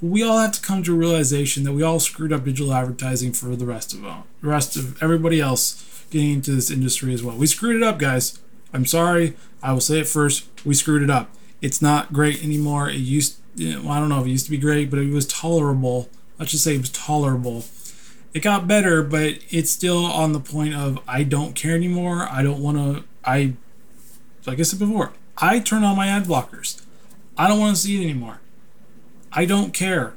But 0.00 0.10
we 0.10 0.22
all 0.22 0.38
have 0.38 0.52
to 0.52 0.60
come 0.60 0.82
to 0.84 0.92
a 0.94 0.98
realization 0.98 1.64
that 1.64 1.72
we 1.72 1.82
all 1.82 2.00
screwed 2.00 2.32
up 2.32 2.44
digital 2.44 2.72
advertising 2.72 3.32
for 3.32 3.56
the 3.56 3.66
rest 3.66 3.92
of 3.92 4.02
them, 4.02 4.24
the 4.40 4.48
rest 4.48 4.76
of 4.76 5.02
everybody 5.02 5.40
else 5.40 6.04
getting 6.10 6.34
into 6.34 6.52
this 6.52 6.70
industry 6.70 7.12
as 7.14 7.22
well. 7.22 7.36
We 7.36 7.46
screwed 7.46 7.76
it 7.76 7.82
up, 7.82 7.98
guys. 7.98 8.38
I'm 8.72 8.84
sorry. 8.84 9.36
I 9.62 9.72
will 9.72 9.80
say 9.80 10.00
it 10.00 10.08
first. 10.08 10.48
We 10.64 10.74
screwed 10.74 11.02
it 11.02 11.10
up. 11.10 11.30
It's 11.62 11.80
not 11.80 12.12
great 12.12 12.44
anymore. 12.44 12.90
It 12.90 12.96
used, 12.96 13.38
well, 13.58 13.88
I 13.88 13.98
don't 13.98 14.08
know 14.08 14.20
if 14.20 14.26
it 14.26 14.30
used 14.30 14.44
to 14.44 14.50
be 14.50 14.58
great, 14.58 14.90
but 14.90 14.98
it 14.98 15.10
was 15.12 15.26
tolerable. 15.26 16.08
Let's 16.38 16.52
just 16.52 16.64
say 16.64 16.74
it 16.74 16.80
was 16.80 16.90
tolerable. 16.90 17.64
It 18.34 18.40
got 18.40 18.68
better, 18.68 19.02
but 19.02 19.38
it's 19.48 19.70
still 19.70 20.04
on 20.04 20.32
the 20.32 20.40
point 20.40 20.74
of 20.74 20.98
I 21.08 21.22
don't 21.22 21.54
care 21.54 21.74
anymore. 21.74 22.28
I 22.30 22.42
don't 22.42 22.60
want 22.60 22.76
to. 22.76 23.04
I, 23.26 23.54
like 24.46 24.58
I 24.58 24.62
said 24.62 24.78
before, 24.78 25.12
I 25.38 25.58
turn 25.58 25.84
on 25.84 25.96
my 25.96 26.08
ad 26.08 26.24
blockers. 26.24 26.82
I 27.36 27.48
don't 27.48 27.60
want 27.60 27.76
to 27.76 27.82
see 27.82 28.00
it 28.00 28.04
anymore. 28.04 28.40
I 29.32 29.44
don't 29.44 29.74
care, 29.74 30.14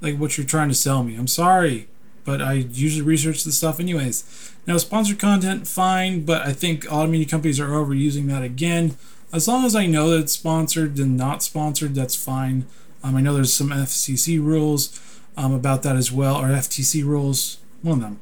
like 0.00 0.16
what 0.16 0.38
you're 0.38 0.46
trying 0.46 0.68
to 0.68 0.74
sell 0.74 1.02
me. 1.02 1.16
I'm 1.16 1.26
sorry, 1.26 1.88
but 2.24 2.40
I 2.40 2.52
usually 2.54 3.02
research 3.02 3.44
the 3.44 3.52
stuff 3.52 3.78
anyways. 3.78 4.52
Now, 4.66 4.78
sponsored 4.78 5.18
content, 5.18 5.66
fine, 5.66 6.24
but 6.24 6.42
I 6.42 6.52
think 6.52 6.90
a 6.90 6.94
lot 6.94 7.04
of 7.04 7.10
media 7.10 7.26
companies 7.26 7.60
are 7.60 7.68
overusing 7.68 8.28
that 8.28 8.42
again. 8.42 8.96
As 9.32 9.46
long 9.46 9.64
as 9.64 9.76
I 9.76 9.86
know 9.86 10.10
that 10.10 10.20
it's 10.20 10.32
sponsored 10.32 10.98
and 10.98 11.16
not 11.16 11.42
sponsored, 11.42 11.94
that's 11.94 12.14
fine. 12.14 12.66
Um, 13.02 13.16
I 13.16 13.20
know 13.20 13.34
there's 13.34 13.52
some 13.52 13.68
FCC 13.68 14.42
rules 14.42 14.98
um, 15.36 15.52
about 15.52 15.82
that 15.82 15.96
as 15.96 16.10
well, 16.10 16.36
or 16.36 16.46
FTC 16.46 17.04
rules, 17.04 17.58
one 17.82 17.98
of 17.98 18.00
them. 18.00 18.20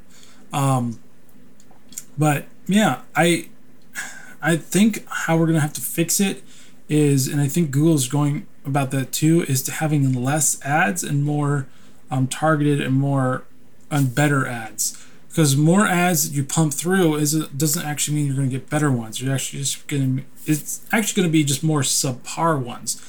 Um, 0.53 1.01
but 2.19 2.47
yeah, 2.67 3.03
I 3.15 3.49
I 4.43 4.57
think 4.57 5.07
how 5.09 5.37
we're 5.37 5.47
gonna 5.47 5.61
have 5.61 5.73
to 5.75 5.81
fix 5.81 6.21
it 6.21 6.43
is, 6.89 7.29
and 7.29 7.41
I 7.41 7.49
think 7.49 7.71
Google's 7.71 8.09
going 8.09 8.47
about 8.65 8.91
that 8.91 9.13
too, 9.13 9.43
is 9.43 9.63
to 9.63 9.73
having 9.73 10.13
less 10.13 10.63
ads 10.65 11.03
and 11.03 11.25
more 11.25 11.67
um, 12.11 12.27
targeted 12.27 12.81
and 12.81 12.95
more 12.95 13.45
and 13.91 14.15
better 14.15 14.47
ads. 14.47 14.99
Because 15.29 15.57
more 15.57 15.87
ads 15.87 16.37
you 16.37 16.45
pump 16.45 16.75
through 16.75 17.17
is 17.17 17.33
doesn't 17.49 17.87
actually 17.87 18.17
mean 18.17 18.27
you're 18.27 18.37
going 18.37 18.51
to 18.51 18.59
get 18.59 18.69
better 18.69 18.93
ones. 18.93 19.23
You're 19.23 19.35
actually 19.35 19.61
just 19.61 19.87
going 19.87 20.19
to 20.19 20.25
it's 20.45 20.85
actually 20.93 21.23
going 21.23 21.31
to 21.31 21.33
be 21.33 21.45
just 21.45 21.63
more 21.63 21.81
subpar 21.81 22.61
ones, 22.61 23.01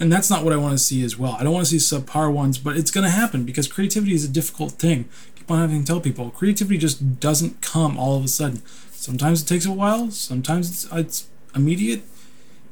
and 0.00 0.10
that's 0.12 0.30
not 0.30 0.42
what 0.42 0.52
I 0.52 0.56
want 0.56 0.72
to 0.72 0.78
see 0.78 1.04
as 1.04 1.16
well. 1.18 1.36
I 1.38 1.44
don't 1.44 1.52
want 1.52 1.66
to 1.66 1.78
see 1.78 1.96
subpar 1.96 2.32
ones, 2.32 2.58
but 2.58 2.76
it's 2.76 2.90
going 2.90 3.04
to 3.04 3.10
happen 3.10 3.44
because 3.44 3.68
creativity 3.68 4.14
is 4.14 4.24
a 4.24 4.28
difficult 4.28 4.72
thing. 4.72 5.08
keep 5.36 5.50
on 5.50 5.60
having 5.60 5.80
to 5.82 5.86
tell 5.86 6.00
people 6.00 6.30
creativity 6.30 6.78
just 6.78 7.20
doesn't 7.20 7.60
come 7.60 7.96
all 7.96 8.16
of 8.16 8.24
a 8.24 8.28
sudden. 8.28 8.62
Sometimes 8.98 9.42
it 9.42 9.46
takes 9.46 9.64
a 9.64 9.70
while. 9.70 10.10
Sometimes 10.10 10.68
it's, 10.68 10.92
it's 10.92 11.28
immediate. 11.54 12.02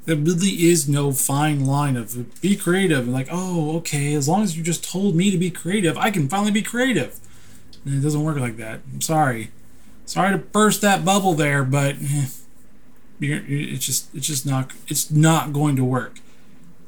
There 0.07 0.17
really 0.17 0.67
is 0.67 0.89
no 0.89 1.13
fine 1.13 1.65
line 1.65 1.97
of 1.97 2.41
be 2.41 2.57
creative 2.57 3.07
like 3.07 3.29
oh 3.31 3.77
okay 3.77 4.13
as 4.15 4.29
long 4.29 4.43
as 4.43 4.57
you 4.57 4.63
just 4.65 4.89
told 4.89 5.15
me 5.15 5.31
to 5.33 5.39
be 5.39 5.51
creative 5.51 5.97
i 5.99 6.11
can 6.11 6.29
finally 6.29 6.51
be 6.51 6.63
creative. 6.63 7.21
And 7.85 7.95
it 7.95 8.01
doesn't 8.01 8.25
work 8.25 8.39
like 8.39 8.57
that. 8.57 8.81
I'm 8.93 9.01
sorry. 9.01 9.51
Sorry 10.05 10.33
to 10.33 10.39
burst 10.39 10.81
that 10.81 11.05
bubble 11.05 11.35
there 11.35 11.63
but 11.63 11.95
eh, 12.03 12.27
it's 13.21 13.87
just 13.87 14.13
it's 14.13 14.27
just 14.27 14.45
not 14.45 14.73
it's 14.89 15.13
not 15.13 15.53
going 15.53 15.77
to 15.77 15.85
work. 15.85 16.19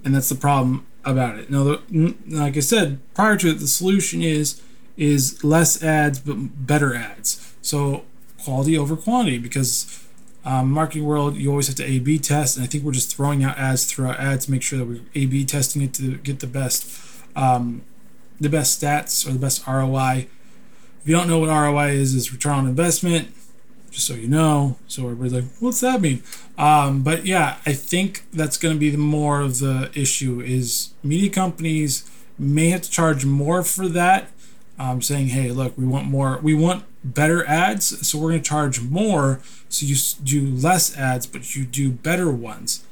And 0.05 0.17
that's 0.17 0.29
the 0.29 0.35
problem 0.35 0.85
about 1.05 1.39
it. 1.39 1.49
Now 1.49 1.63
the, 1.63 2.17
like 2.27 2.57
i 2.57 2.61
said 2.61 2.99
prior 3.15 3.37
to 3.37 3.51
it 3.51 3.61
the 3.61 3.69
solution 3.69 4.21
is 4.21 4.61
is 4.97 5.45
less 5.45 5.81
ads 5.81 6.19
but 6.19 6.67
better 6.67 6.93
ads. 6.93 7.55
So 7.63 8.05
quality 8.49 8.79
over 8.79 8.97
quantity 8.97 9.37
because 9.37 10.03
um, 10.47 10.71
marketing 10.71 11.05
world, 11.05 11.37
you 11.37 11.51
always 11.51 11.67
have 11.67 11.77
to 11.77 11.85
A/B 11.85 12.19
test, 12.19 12.57
and 12.57 12.65
I 12.65 12.67
think 12.67 12.83
we're 12.83 12.93
just 12.93 13.15
throwing 13.15 13.45
out 13.45 13.59
ads 13.59 13.85
throughout 13.85 14.19
ads 14.19 14.47
to 14.47 14.53
make 14.53 14.63
sure 14.63 14.79
that 14.79 14.87
we're 14.87 15.03
A/B 15.15 15.45
testing 15.45 15.83
it 15.83 15.93
to 15.95 16.17
get 16.17 16.41
the 16.41 16.47
best, 16.47 16.89
um, 17.37 17.83
the 18.41 18.49
best 18.49 18.81
stats 18.81 19.29
or 19.29 19.33
the 19.33 19.39
best 19.39 19.67
ROI. 19.67 20.29
If 21.03 21.09
you 21.09 21.15
don't 21.15 21.29
know 21.29 21.39
what 21.39 21.51
ROI 21.51 21.91
is, 21.91 22.15
is 22.15 22.33
return 22.33 22.55
on 22.55 22.67
investment. 22.67 23.29
Just 23.91 24.07
so 24.07 24.15
you 24.15 24.29
know, 24.29 24.77
so 24.87 25.03
everybody's 25.03 25.35
like, 25.35 25.45
"What's 25.61 25.81
that 25.81 26.01
mean?" 26.01 26.23
Um, 26.57 27.03
but 27.03 27.27
yeah, 27.27 27.59
I 27.67 27.75
think 27.75 28.25
that's 28.33 28.57
going 28.57 28.75
to 28.75 28.81
be 28.81 28.89
the 28.89 28.97
more 28.97 29.43
of 29.43 29.59
the 29.59 29.91
issue 29.95 30.41
is 30.41 30.95
media 31.03 31.29
companies 31.29 32.11
may 32.39 32.71
have 32.71 32.83
to 32.83 32.91
charge 32.91 33.27
more 33.27 33.63
for 33.63 33.89
that. 33.89 34.31
Um, 34.79 35.03
saying, 35.03 35.29
"Hey, 35.29 35.51
look, 35.51 35.77
we 35.77 35.85
want 35.85 36.07
more. 36.07 36.39
We 36.41 36.55
want 36.55 36.85
better 37.05 37.47
ads, 37.47 38.07
so 38.07 38.19
we're 38.19 38.31
going 38.31 38.43
to 38.43 38.49
charge 38.49 38.81
more. 38.81 39.41
So 39.69 39.87
you 39.87 39.97
do 40.23 40.47
less 40.47 40.97
ads, 40.97 41.27
but 41.27 41.55
you 41.57 41.65
do 41.65 41.91
better 41.91 42.31
ones. 42.31 42.85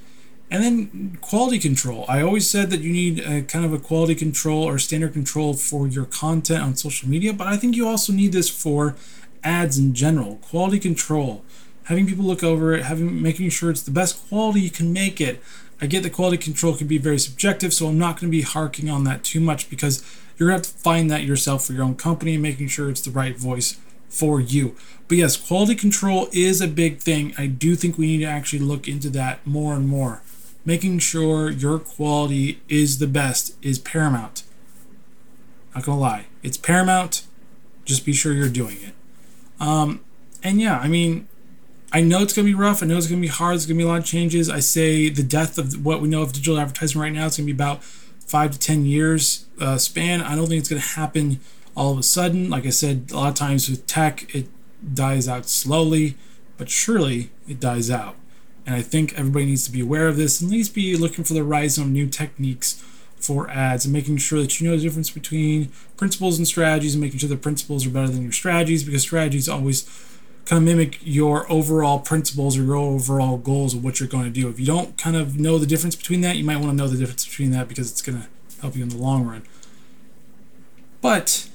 And 0.51 0.63
then 0.63 1.19
quality 1.21 1.59
control. 1.59 2.05
I 2.09 2.23
always 2.23 2.49
said 2.49 2.71
that 2.71 2.81
you 2.81 2.93
need 2.93 3.19
a 3.21 3.43
kind 3.43 3.65
of 3.65 3.73
a 3.73 3.79
quality 3.79 4.15
control 4.15 4.63
or 4.63 4.79
standard 4.79 5.13
control 5.13 5.55
for 5.55 5.89
your 5.89 6.05
content 6.05 6.63
on 6.63 6.77
social 6.77 7.09
media, 7.09 7.33
but 7.33 7.49
I 7.49 7.57
think 7.57 7.75
you 7.75 7.89
also 7.89 8.13
need 8.13 8.33
this 8.33 8.49
for 8.49 8.95
ads 9.43 9.77
in 9.77 9.93
general. 9.93 10.37
Quality 10.37 10.79
control. 10.79 11.45
Having 11.85 12.07
people 12.07 12.25
look 12.25 12.45
over 12.45 12.75
it, 12.75 12.85
having 12.85 13.21
making 13.21 13.51
sure 13.51 13.71
it's 13.71 13.83
the 13.83 13.91
best 13.91 14.29
quality 14.29 14.61
you 14.61 14.71
can 14.71 14.93
make 14.93 15.21
it. 15.21 15.43
I 15.81 15.87
get 15.87 16.03
the 16.03 16.11
quality 16.11 16.39
control 16.39 16.75
can 16.75 16.87
be 16.87 16.99
very 16.99 17.19
subjective, 17.19 17.75
so 17.75 17.89
I'm 17.89 17.99
not 17.99 18.21
going 18.21 18.31
to 18.31 18.37
be 18.37 18.43
harking 18.43 18.89
on 18.89 19.05
that 19.05 19.25
too 19.25 19.41
much 19.41 19.69
because 19.69 20.03
you're 20.37 20.49
going 20.49 20.61
to 20.61 20.69
have 20.69 20.77
to 20.77 20.83
find 20.83 21.11
that 21.11 21.25
yourself 21.25 21.67
for 21.67 21.73
your 21.73 21.85
own 21.85 21.97
company, 21.97 22.35
and 22.35 22.43
making 22.43 22.69
sure 22.69 22.91
it's 22.91 23.01
the 23.01 23.11
right 23.11 23.37
voice 23.37 23.79
for 24.09 24.41
you. 24.41 24.77
But 25.09 25.19
yes, 25.19 25.37
quality 25.37 25.75
control 25.75 26.29
is 26.33 26.61
a 26.61 26.69
big 26.69 26.99
thing. 26.99 27.35
I 27.39 27.47
do 27.47 27.77
think 27.77 27.99
we 27.99 28.07
need 28.07 28.25
to 28.25 28.31
actually 28.31 28.61
look 28.61 28.89
into 28.89 29.11
that 29.11 29.47
more 29.47 29.75
and 29.75 29.87
more. 29.87 30.23
Making 30.65 30.99
sure 30.99 31.51
your 31.51 31.79
quality 31.79 32.61
is 32.69 32.99
the 32.99 33.07
best 33.07 33.55
is 33.63 33.79
paramount. 33.79 34.43
Not 35.75 35.85
gonna 35.85 36.01
lie, 36.01 36.27
it's 36.43 36.57
paramount. 36.57 37.23
Just 37.85 38.05
be 38.05 38.13
sure 38.13 38.33
you're 38.33 38.49
doing 38.49 38.79
it. 38.83 38.95
Um, 39.61 40.01
and 40.43 40.61
yeah, 40.61 40.79
I 40.79 40.89
mean, 40.89 41.29
I 41.93 42.01
know 42.01 42.23
it's 42.23 42.33
gonna 42.33 42.47
be 42.47 42.55
rough. 42.55 42.83
I 42.83 42.87
know 42.87 42.97
it's 42.97 43.07
gonna 43.07 43.21
be 43.21 43.29
hard. 43.29 43.53
There's 43.53 43.67
gonna 43.67 43.79
be 43.79 43.85
a 43.85 43.89
lot 43.89 44.01
of 44.01 44.05
changes. 44.05 44.51
I 44.51 44.61
say 44.61 45.09
the 45.09 45.23
death 45.23 45.57
of 45.57 45.85
what 45.85 46.01
we 46.01 46.09
know 46.09 46.23
of 46.23 46.33
digital 46.33 46.59
advertising 46.59 47.01
right 47.01 47.13
now 47.13 47.27
is 47.27 47.37
gonna 47.37 47.47
be 47.47 47.53
about 47.53 47.81
five 48.27 48.53
to 48.53 48.59
ten 48.59 48.85
years 48.85 49.47
uh, 49.61 49.79
span. 49.79 50.21
I 50.21 50.35
don't 50.35 50.49
think 50.49 50.61
it's 50.61 50.69
gonna 50.69 50.81
happen 50.81 51.41
all 51.75 51.93
of 51.93 51.99
a 51.99 52.03
sudden. 52.03 52.51
Like 52.51 52.67
I 52.67 52.71
said, 52.71 53.11
a 53.11 53.17
lot 53.17 53.29
of 53.29 53.35
times 53.35 53.69
with 53.69 53.87
tech, 53.87 54.35
it 54.35 54.47
dies 54.95 55.29
out 55.29 55.49
slowly, 55.49 56.17
but 56.57 56.69
surely 56.69 57.31
it 57.49 57.61
dies 57.61 57.91
out. 57.91 58.17
And 58.67 58.75
I 58.75 58.83
think 58.83 59.17
everybody 59.17 59.47
needs 59.47 59.65
to 59.67 59.73
be 59.73 59.81
aware 59.81 60.09
of 60.09 60.17
this 60.17 60.41
and 60.41 60.51
at 60.51 60.55
least 60.55 60.75
be 60.75 60.97
looking 60.97 61.25
for 61.25 61.35
the 61.35 61.45
rise 61.45 61.79
of 61.79 61.89
new 61.89 62.09
techniques 62.09 62.83
for 63.17 63.49
ads 63.49 63.85
and 63.85 63.95
making 63.95 64.17
sure 64.19 64.41
that 64.41 64.61
you 64.61 64.69
know 64.69 64.77
the 64.77 64.83
difference 64.83 65.11
between 65.11 65.71
principles 65.97 66.37
and 66.39 66.47
strategies 66.47 66.95
and 66.95 67.01
making 67.01 67.19
sure 67.19 67.29
the 67.29 67.37
principles 67.37 67.87
are 67.87 67.91
better 67.91 68.09
than 68.09 68.23
your 68.23 68.33
strategies 68.33 68.85
because 68.85 69.03
strategies 69.03 69.49
always 69.49 69.83
kind 70.47 70.59
of 70.59 70.65
mimic 70.65 70.99
your 71.03 71.51
overall 71.53 71.99
principles 71.99 72.57
or 72.57 72.63
your 72.63 72.77
overall 72.77 73.37
goals 73.37 73.75
of 73.75 73.85
what 73.85 73.99
you're 73.99 74.09
going 74.09 74.25
to 74.25 74.31
do. 74.31 74.49
If 74.49 74.59
you 74.61 74.67
don't 74.67 74.97
kind 74.97 75.17
of 75.17 75.39
know 75.39 75.59
the 75.59 75.67
difference 75.67 75.97
between 75.97 76.21
that, 76.23 76.37
you 76.37 76.45
might 76.45 76.57
want 76.57 76.71
to 76.71 76.77
know 76.77 76.89
the 76.89 76.97
difference 76.97 77.27
between 77.27 77.51
that 77.51 77.69
because 77.69 77.91
it's 77.91 78.01
going 78.01 78.23
to 78.23 78.29
help 78.63 78.77
you 78.77 78.83
in 78.83 78.89
the 78.89 78.97
long 78.97 79.27
run. 79.27 79.43
But 81.01 81.49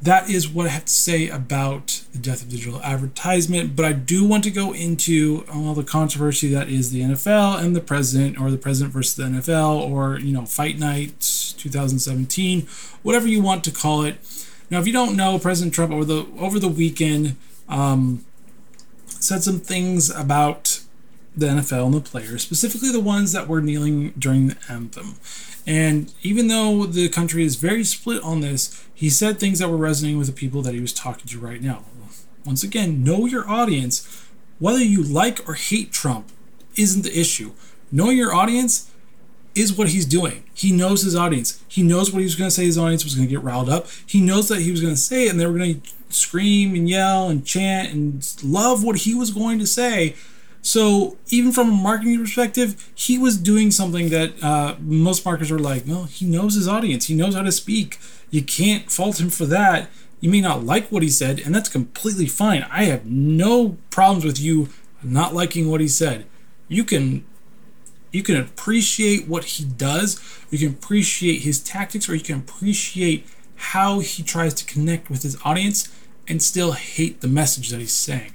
that 0.00 0.30
is 0.30 0.48
what 0.48 0.66
I 0.66 0.70
have 0.70 0.84
to 0.84 0.92
say 0.92 1.28
about 1.28 2.02
the 2.12 2.18
death 2.18 2.42
of 2.42 2.48
digital 2.48 2.80
advertisement. 2.82 3.74
But 3.74 3.84
I 3.84 3.92
do 3.92 4.26
want 4.26 4.44
to 4.44 4.50
go 4.50 4.72
into 4.72 5.44
all 5.52 5.74
the 5.74 5.84
controversy 5.84 6.48
that 6.54 6.68
is 6.68 6.92
the 6.92 7.00
NFL 7.00 7.62
and 7.62 7.74
the 7.74 7.80
president, 7.80 8.40
or 8.40 8.50
the 8.52 8.58
president 8.58 8.92
versus 8.92 9.16
the 9.16 9.24
NFL, 9.24 9.90
or 9.90 10.18
you 10.18 10.32
know, 10.32 10.46
Fight 10.46 10.78
Night 10.78 11.20
2017, 11.58 12.66
whatever 13.02 13.26
you 13.26 13.42
want 13.42 13.64
to 13.64 13.72
call 13.72 14.02
it. 14.02 14.16
Now, 14.70 14.80
if 14.80 14.86
you 14.86 14.92
don't 14.92 15.16
know, 15.16 15.38
President 15.38 15.74
Trump 15.74 15.92
over 15.92 16.04
the 16.04 16.26
over 16.38 16.58
the 16.58 16.68
weekend 16.68 17.36
um, 17.72 18.24
said 19.06 19.42
some 19.42 19.58
things 19.60 20.10
about 20.10 20.80
the 21.34 21.46
NFL 21.46 21.86
and 21.86 21.94
the 21.94 22.00
players, 22.00 22.42
specifically 22.42 22.92
the 22.92 23.00
ones 23.00 23.32
that 23.32 23.48
were 23.48 23.60
kneeling 23.60 24.10
during 24.18 24.48
the 24.48 24.56
anthem. 24.68 25.16
And 25.66 26.12
even 26.22 26.48
though 26.48 26.84
the 26.84 27.08
country 27.08 27.44
is 27.44 27.56
very 27.56 27.84
split 27.84 28.22
on 28.22 28.40
this, 28.40 28.84
he 28.92 29.08
said 29.08 29.38
things 29.38 29.58
that 29.60 29.68
were 29.68 29.76
resonating 29.76 30.18
with 30.18 30.26
the 30.26 30.32
people 30.32 30.60
that 30.62 30.74
he 30.74 30.80
was 30.80 30.92
talking 30.92 31.26
to 31.26 31.38
right 31.38 31.62
now. 31.62 31.84
Once 32.44 32.62
again, 32.62 33.04
know 33.04 33.26
your 33.26 33.48
audience. 33.48 34.26
Whether 34.58 34.82
you 34.82 35.02
like 35.02 35.48
or 35.48 35.54
hate 35.54 35.92
Trump 35.92 36.30
isn't 36.76 37.02
the 37.02 37.18
issue. 37.18 37.52
Knowing 37.90 38.16
your 38.16 38.34
audience 38.34 38.90
is 39.54 39.76
what 39.76 39.90
he's 39.90 40.06
doing. 40.06 40.44
He 40.54 40.72
knows 40.72 41.02
his 41.02 41.14
audience. 41.14 41.62
He 41.68 41.82
knows 41.82 42.12
what 42.12 42.20
he 42.20 42.24
was 42.24 42.34
going 42.34 42.48
to 42.48 42.54
say. 42.54 42.64
His 42.64 42.78
audience 42.78 43.04
was 43.04 43.14
going 43.14 43.28
to 43.28 43.30
get 43.30 43.42
riled 43.42 43.68
up. 43.68 43.86
He 44.06 44.20
knows 44.20 44.48
that 44.48 44.60
he 44.60 44.70
was 44.70 44.80
going 44.80 44.94
to 44.94 45.00
say 45.00 45.26
it, 45.26 45.30
and 45.30 45.38
they 45.38 45.46
were 45.46 45.58
going 45.58 45.80
to 45.80 45.92
scream 46.12 46.74
and 46.74 46.88
yell 46.88 47.28
and 47.28 47.44
chant 47.44 47.92
and 47.92 48.34
love 48.42 48.84
what 48.84 48.98
he 48.98 49.14
was 49.14 49.30
going 49.30 49.58
to 49.58 49.66
say 49.66 50.14
so 50.62 51.16
even 51.28 51.50
from 51.50 51.68
a 51.68 51.72
marketing 51.72 52.20
perspective, 52.20 52.90
he 52.94 53.18
was 53.18 53.36
doing 53.36 53.72
something 53.72 54.10
that 54.10 54.42
uh, 54.42 54.76
most 54.80 55.24
marketers 55.24 55.50
are 55.50 55.58
like, 55.58 55.82
well, 55.86 56.04
he 56.04 56.24
knows 56.24 56.54
his 56.54 56.68
audience. 56.68 57.06
He 57.06 57.16
knows 57.16 57.34
how 57.34 57.42
to 57.42 57.50
speak. 57.50 57.98
You 58.30 58.42
can't 58.42 58.90
fault 58.90 59.20
him 59.20 59.28
for 59.28 59.44
that. 59.46 59.90
You 60.20 60.30
may 60.30 60.40
not 60.40 60.64
like 60.64 60.86
what 60.92 61.02
he 61.02 61.08
said, 61.08 61.40
and 61.40 61.52
that's 61.52 61.68
completely 61.68 62.26
fine. 62.26 62.64
I 62.70 62.84
have 62.84 63.04
no 63.04 63.76
problems 63.90 64.24
with 64.24 64.38
you 64.38 64.68
not 65.02 65.34
liking 65.34 65.68
what 65.68 65.80
he 65.80 65.88
said. 65.88 66.26
You 66.68 66.84
can 66.84 67.24
you 68.12 68.22
can 68.22 68.36
appreciate 68.36 69.26
what 69.26 69.44
he 69.44 69.64
does, 69.64 70.20
you 70.50 70.58
can 70.58 70.68
appreciate 70.68 71.40
his 71.40 71.60
tactics, 71.60 72.08
or 72.08 72.14
you 72.14 72.20
can 72.20 72.38
appreciate 72.38 73.26
how 73.56 74.00
he 74.00 74.22
tries 74.22 74.54
to 74.54 74.66
connect 74.66 75.10
with 75.10 75.22
his 75.22 75.36
audience 75.44 75.88
and 76.32 76.42
still 76.42 76.72
hate 76.72 77.20
the 77.20 77.28
message 77.28 77.68
that 77.68 77.78
he's 77.78 77.92
saying. 77.92 78.32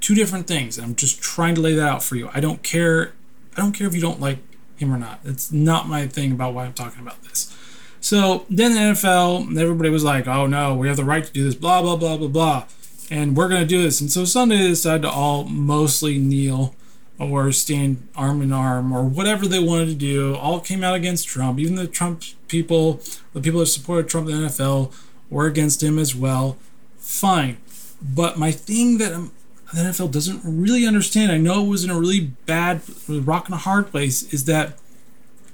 Two 0.00 0.14
different 0.14 0.46
things. 0.46 0.78
I'm 0.78 0.94
just 0.94 1.22
trying 1.22 1.54
to 1.54 1.62
lay 1.62 1.74
that 1.74 1.88
out 1.88 2.04
for 2.04 2.16
you. 2.16 2.28
I 2.34 2.40
don't 2.40 2.62
care. 2.62 3.14
I 3.56 3.60
don't 3.60 3.72
care 3.72 3.86
if 3.86 3.94
you 3.94 4.00
don't 4.00 4.20
like 4.20 4.38
him 4.76 4.92
or 4.92 4.98
not. 4.98 5.20
It's 5.24 5.50
not 5.50 5.88
my 5.88 6.06
thing 6.06 6.32
about 6.32 6.52
why 6.52 6.66
I'm 6.66 6.74
talking 6.74 7.00
about 7.00 7.22
this. 7.22 7.56
So 8.00 8.44
then 8.50 8.74
the 8.74 8.80
NFL, 8.80 9.58
everybody 9.58 9.88
was 9.88 10.04
like, 10.04 10.28
"Oh 10.28 10.46
no, 10.46 10.74
we 10.74 10.88
have 10.88 10.98
the 10.98 11.04
right 11.04 11.24
to 11.24 11.32
do 11.32 11.44
this." 11.44 11.54
Blah 11.54 11.80
blah 11.80 11.96
blah 11.96 12.18
blah 12.18 12.28
blah, 12.28 12.64
and 13.10 13.34
we're 13.34 13.48
gonna 13.48 13.64
do 13.64 13.82
this. 13.82 14.02
And 14.02 14.10
so 14.10 14.26
Sunday 14.26 14.58
they 14.58 14.68
decided 14.68 15.02
to 15.02 15.10
all 15.10 15.44
mostly 15.44 16.18
kneel 16.18 16.74
or 17.18 17.50
stand 17.52 18.06
arm 18.14 18.42
in 18.42 18.52
arm 18.52 18.92
or 18.92 19.04
whatever 19.04 19.46
they 19.46 19.60
wanted 19.60 19.86
to 19.86 19.94
do. 19.94 20.34
All 20.34 20.60
came 20.60 20.84
out 20.84 20.94
against 20.94 21.26
Trump. 21.26 21.58
Even 21.58 21.76
the 21.76 21.86
Trump 21.86 22.22
people, 22.48 23.00
the 23.32 23.40
people 23.40 23.60
that 23.60 23.66
supported 23.66 24.10
Trump 24.10 24.28
in 24.28 24.42
the 24.42 24.48
NFL, 24.48 24.92
were 25.30 25.46
against 25.46 25.82
him 25.82 25.98
as 25.98 26.14
well. 26.14 26.58
Fine, 27.04 27.58
but 28.02 28.38
my 28.38 28.50
thing 28.50 28.98
that 28.98 29.12
I'm 29.12 29.30
the 29.74 29.80
NFL 29.80 30.12
doesn't 30.12 30.40
really 30.44 30.86
understand, 30.86 31.32
I 31.32 31.38
know 31.38 31.64
it 31.64 31.68
was 31.68 31.84
in 31.84 31.90
a 31.90 31.98
really 31.98 32.32
bad 32.46 32.82
rock 33.08 33.46
and 33.46 33.54
a 33.54 33.58
hard 33.58 33.90
place, 33.90 34.22
is 34.32 34.44
that 34.44 34.78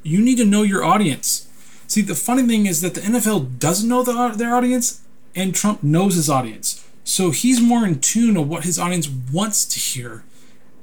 you 0.03 0.21
need 0.21 0.37
to 0.37 0.45
know 0.45 0.63
your 0.63 0.85
audience. 0.85 1.49
See, 1.87 2.03
the 2.03 2.15
funny 2.15 2.43
thing 2.43 2.67
is 2.67 2.83
that 2.83 2.95
the 2.95 3.01
NFL 3.01 3.59
doesn't 3.59 3.89
know 3.89 4.03
the, 4.03 4.35
their 4.37 4.55
audience, 4.55 5.01
and 5.35 5.55
Trump 5.55 5.83
knows 5.83 6.17
his 6.17 6.29
audience. 6.29 6.87
So 7.03 7.31
he's 7.31 7.61
more 7.61 7.87
in 7.87 8.01
tune 8.01 8.37
of 8.37 8.49
what 8.49 8.65
his 8.65 8.79
audience 8.79 9.09
wants 9.09 9.65
to 9.65 9.79
hear. 9.79 10.23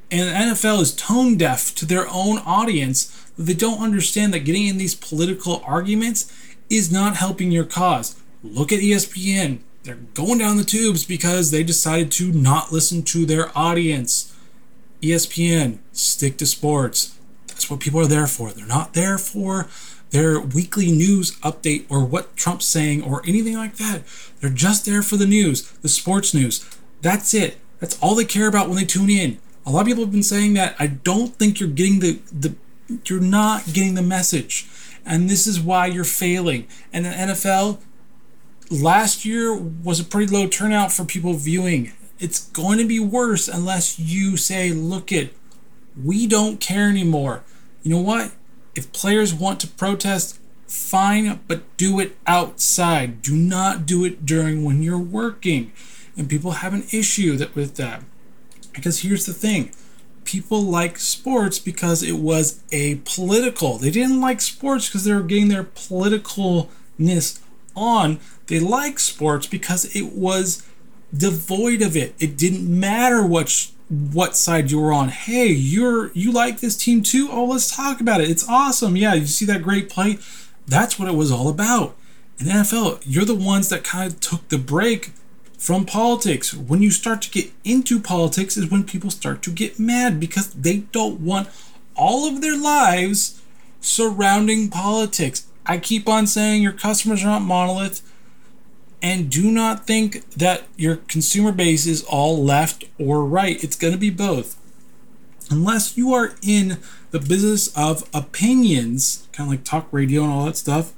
And 0.10 0.28
the 0.28 0.56
NFL 0.56 0.82
is 0.82 0.96
tone 0.96 1.38
deaf 1.38 1.76
to 1.76 1.86
their 1.86 2.08
own 2.10 2.40
audience. 2.40 3.30
They 3.38 3.54
don't 3.54 3.82
understand 3.82 4.34
that 4.34 4.40
getting 4.40 4.66
in 4.66 4.78
these 4.78 4.96
political 4.96 5.62
arguments 5.66 6.32
is 6.70 6.92
not 6.92 7.18
helping 7.18 7.52
your 7.52 7.66
cause. 7.66 8.20
Look 8.44 8.72
at 8.72 8.80
ESPN. 8.80 9.60
They're 9.88 9.96
going 9.96 10.40
down 10.40 10.58
the 10.58 10.66
tubes 10.66 11.06
because 11.06 11.50
they 11.50 11.64
decided 11.64 12.12
to 12.14 12.34
not 12.34 12.74
listen 12.74 13.04
to 13.04 13.26
their 13.26 13.58
audience. 13.58 14.36
ESPN, 15.02 15.78
stick 15.94 16.38
to 16.40 16.46
sports. 16.46 17.18
That's 17.48 17.70
what 17.70 17.80
people 17.80 18.02
are 18.02 18.08
there 18.08 18.28
for. 18.28 18.52
They're 18.52 18.66
not 18.66 18.94
there 18.94 19.18
for 19.18 19.68
their 20.10 20.42
weekly 20.42 20.92
news 20.92 21.38
update 21.40 21.86
or 21.90 22.04
what 22.04 22.36
Trump's 22.36 22.66
saying 22.66 23.02
or 23.02 23.22
anything 23.26 23.56
like 23.56 23.78
that. 23.78 24.04
They're 24.42 24.50
just 24.50 24.86
there 24.86 25.02
for 25.02 25.16
the 25.16 25.26
news, 25.26 25.72
the 25.82 25.88
sports 25.88 26.34
news. 26.34 26.70
That's 27.02 27.34
it. 27.34 27.58
That's 27.80 27.98
all 28.02 28.16
they 28.16 28.26
care 28.26 28.48
about 28.48 28.68
when 28.68 28.78
they 28.78 28.86
tune 28.86 29.10
in. 29.10 29.40
A 29.66 29.72
lot 29.72 29.82
of 29.82 29.88
people 29.88 30.04
have 30.04 30.12
been 30.12 30.22
saying 30.22 30.54
that. 30.56 30.76
I 30.80 30.88
don't 30.88 31.34
think 31.36 31.62
you're 31.62 31.70
getting 31.70 32.00
the 32.00 32.20
the 32.30 32.56
you're 33.06 33.22
not 33.22 33.66
getting 33.68 33.94
the 33.94 34.02
message. 34.02 34.68
And 35.06 35.30
this 35.30 35.48
is 35.48 35.62
why 35.62 35.86
you're 35.86 36.04
failing. 36.04 36.68
And 36.92 37.06
the 37.06 37.12
NFL, 37.12 37.80
last 38.70 39.26
year 39.26 39.56
was 39.56 40.00
a 40.00 40.04
pretty 40.04 40.34
low 40.34 40.48
turnout 40.48 40.92
for 40.92 41.06
people 41.06 41.34
viewing. 41.34 41.94
It's 42.20 42.48
going 42.50 42.78
to 42.80 42.86
be 42.86 43.00
worse 43.00 43.48
unless 43.48 44.00
you 44.00 44.38
say, 44.38 44.72
look 44.72 45.12
it, 45.12 45.36
we 46.02 46.28
don't 46.28 46.60
care 46.60 46.90
anymore. 46.90 47.44
You 47.84 47.92
know 47.92 48.02
what? 48.02 48.32
If 48.76 48.92
players 48.92 49.34
want 49.34 49.60
to 49.62 49.68
protest, 49.68 50.40
fine, 50.68 51.40
but 51.48 51.78
do 51.78 52.00
it 52.00 52.18
outside. 52.28 53.22
Do 53.22 53.36
not 53.36 53.86
do 53.86 54.04
it 54.04 54.26
during 54.26 54.64
when 54.64 54.84
you're 54.84 54.98
working. 54.98 55.72
And 56.16 56.30
people 56.30 56.52
have 56.52 56.74
an 56.74 56.86
issue 56.92 57.38
that 57.38 57.56
with 57.56 57.76
that. 57.76 58.04
Because 58.74 59.02
here's 59.02 59.26
the 59.26 59.34
thing. 59.34 59.72
People 60.24 60.62
like 60.62 61.00
sports 61.00 61.58
because 61.58 62.04
it 62.04 62.18
was 62.18 62.62
a 62.72 62.96
political. 63.06 63.78
They 63.78 63.92
didn't 63.92 64.20
like 64.20 64.42
sports 64.42 64.88
because 64.88 65.06
they 65.06 65.14
were 65.14 65.22
getting 65.22 65.48
their 65.48 65.64
politicalness 65.64 67.40
on. 67.78 68.20
They 68.48 68.60
like 68.60 69.00
sports 69.00 69.48
because 69.48 69.96
it 69.96 70.14
was 70.14 70.68
devoid 71.16 71.82
of 71.82 71.96
it. 71.96 72.16
It 72.20 72.38
didn't 72.38 72.68
matter 72.68 73.26
what 73.26 73.72
what 73.90 74.36
side 74.36 74.70
you 74.70 74.80
were 74.80 74.92
on. 74.92 75.10
Hey, 75.10 75.48
you're 75.48 76.12
you 76.14 76.32
like 76.32 76.60
this 76.60 76.76
team 76.76 77.02
too? 77.02 77.30
Oh, 77.32 77.46
let's 77.46 77.74
talk 77.74 78.02
about 78.02 78.22
it. 78.22 78.30
It's 78.30 78.48
awesome. 78.48 78.96
Yeah, 78.96 79.14
you 79.14 79.28
see 79.28 79.46
that 79.46 79.64
great 79.64 79.90
play? 79.90 80.18
That's 80.66 81.00
what 81.00 81.08
it 81.08 81.16
was 81.16 81.32
all 81.32 81.48
about. 81.48 81.96
In 82.40 82.48
NFL, 82.48 83.02
you're 83.06 83.26
the 83.26 83.34
ones 83.34 83.70
that 83.70 83.84
kind 83.84 84.12
of 84.12 84.20
took 84.20 84.48
the 84.50 84.58
break 84.58 85.12
from 85.58 85.86
politics. 85.86 86.54
When 86.54 86.82
you 86.82 86.92
start 86.92 87.22
to 87.24 87.32
get 87.32 87.52
into 87.64 88.00
politics 88.00 88.58
is 88.58 88.70
when 88.70 88.84
people 88.84 89.10
start 89.10 89.42
to 89.44 89.52
get 89.52 89.80
mad 89.80 90.20
because 90.20 90.54
they 90.54 90.78
don't 90.78 91.22
want 91.22 91.50
all 91.96 92.28
of 92.28 92.42
their 92.42 92.58
lives 92.58 93.42
surrounding 93.82 94.70
politics. 94.70 95.48
I 95.68 95.78
keep 95.78 96.08
on 96.08 96.28
saying 96.28 96.62
your 96.62 96.72
customers 96.72 97.24
are 97.24 97.28
not 97.28 97.42
monolith 97.42 98.02
and 99.02 99.30
do 99.30 99.52
not 99.52 99.86
think 99.86 100.30
that 100.32 100.64
your 100.76 100.98
consumer 101.08 101.52
base 101.52 101.86
is 101.86 102.04
all 102.04 102.44
left 102.44 102.86
or 102.98 103.26
right. 103.26 103.64
It's 103.64 103.76
going 103.76 103.94
to 103.94 104.00
be 104.00 104.10
both. 104.10 104.60
Unless 105.50 105.98
you 105.98 106.14
are 106.14 106.36
in 106.42 106.80
the 107.12 107.20
business 107.20 107.76
of 107.78 108.10
opinions, 108.14 109.28
kind 109.32 109.48
of 109.48 109.52
like 109.52 109.64
talk 109.64 109.88
radio 109.92 110.24
and 110.24 110.32
all 110.32 110.46
that 110.46 110.58
stuff, 110.58 110.94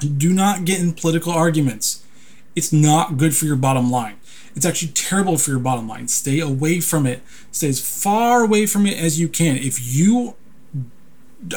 do 0.00 0.32
not 0.32 0.64
get 0.64 0.80
in 0.80 0.92
political 0.92 1.32
arguments. 1.32 2.04
It's 2.56 2.72
not 2.72 3.16
good 3.16 3.36
for 3.36 3.44
your 3.44 3.56
bottom 3.56 3.90
line. 3.90 4.16
It's 4.56 4.66
actually 4.66 4.92
terrible 4.92 5.36
for 5.36 5.50
your 5.50 5.60
bottom 5.60 5.88
line. 5.88 6.08
Stay 6.08 6.40
away 6.40 6.80
from 6.80 7.06
it. 7.06 7.22
Stay 7.50 7.68
as 7.68 7.80
far 7.80 8.42
away 8.42 8.66
from 8.66 8.86
it 8.86 8.96
as 8.98 9.20
you 9.20 9.28
can. 9.28 9.56
If 9.56 9.94
you, 9.94 10.36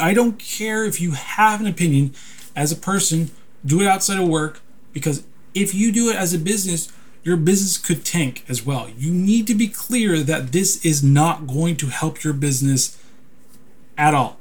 I 0.00 0.14
don't 0.14 0.38
care 0.38 0.84
if 0.84 1.00
you 1.00 1.12
have 1.12 1.60
an 1.60 1.66
opinion 1.66 2.14
as 2.54 2.72
a 2.72 2.76
person, 2.76 3.30
do 3.64 3.80
it 3.80 3.86
outside 3.86 4.18
of 4.18 4.28
work 4.28 4.60
because 4.92 5.24
if 5.54 5.74
you 5.74 5.92
do 5.92 6.10
it 6.10 6.16
as 6.16 6.34
a 6.34 6.38
business, 6.38 6.92
your 7.22 7.36
business 7.36 7.78
could 7.78 8.04
tank 8.04 8.44
as 8.48 8.64
well. 8.64 8.88
You 8.96 9.12
need 9.12 9.46
to 9.48 9.54
be 9.54 9.68
clear 9.68 10.22
that 10.22 10.52
this 10.52 10.84
is 10.84 11.02
not 11.02 11.46
going 11.46 11.76
to 11.76 11.86
help 11.86 12.24
your 12.24 12.32
business 12.32 13.02
at 13.96 14.14
all. 14.14 14.38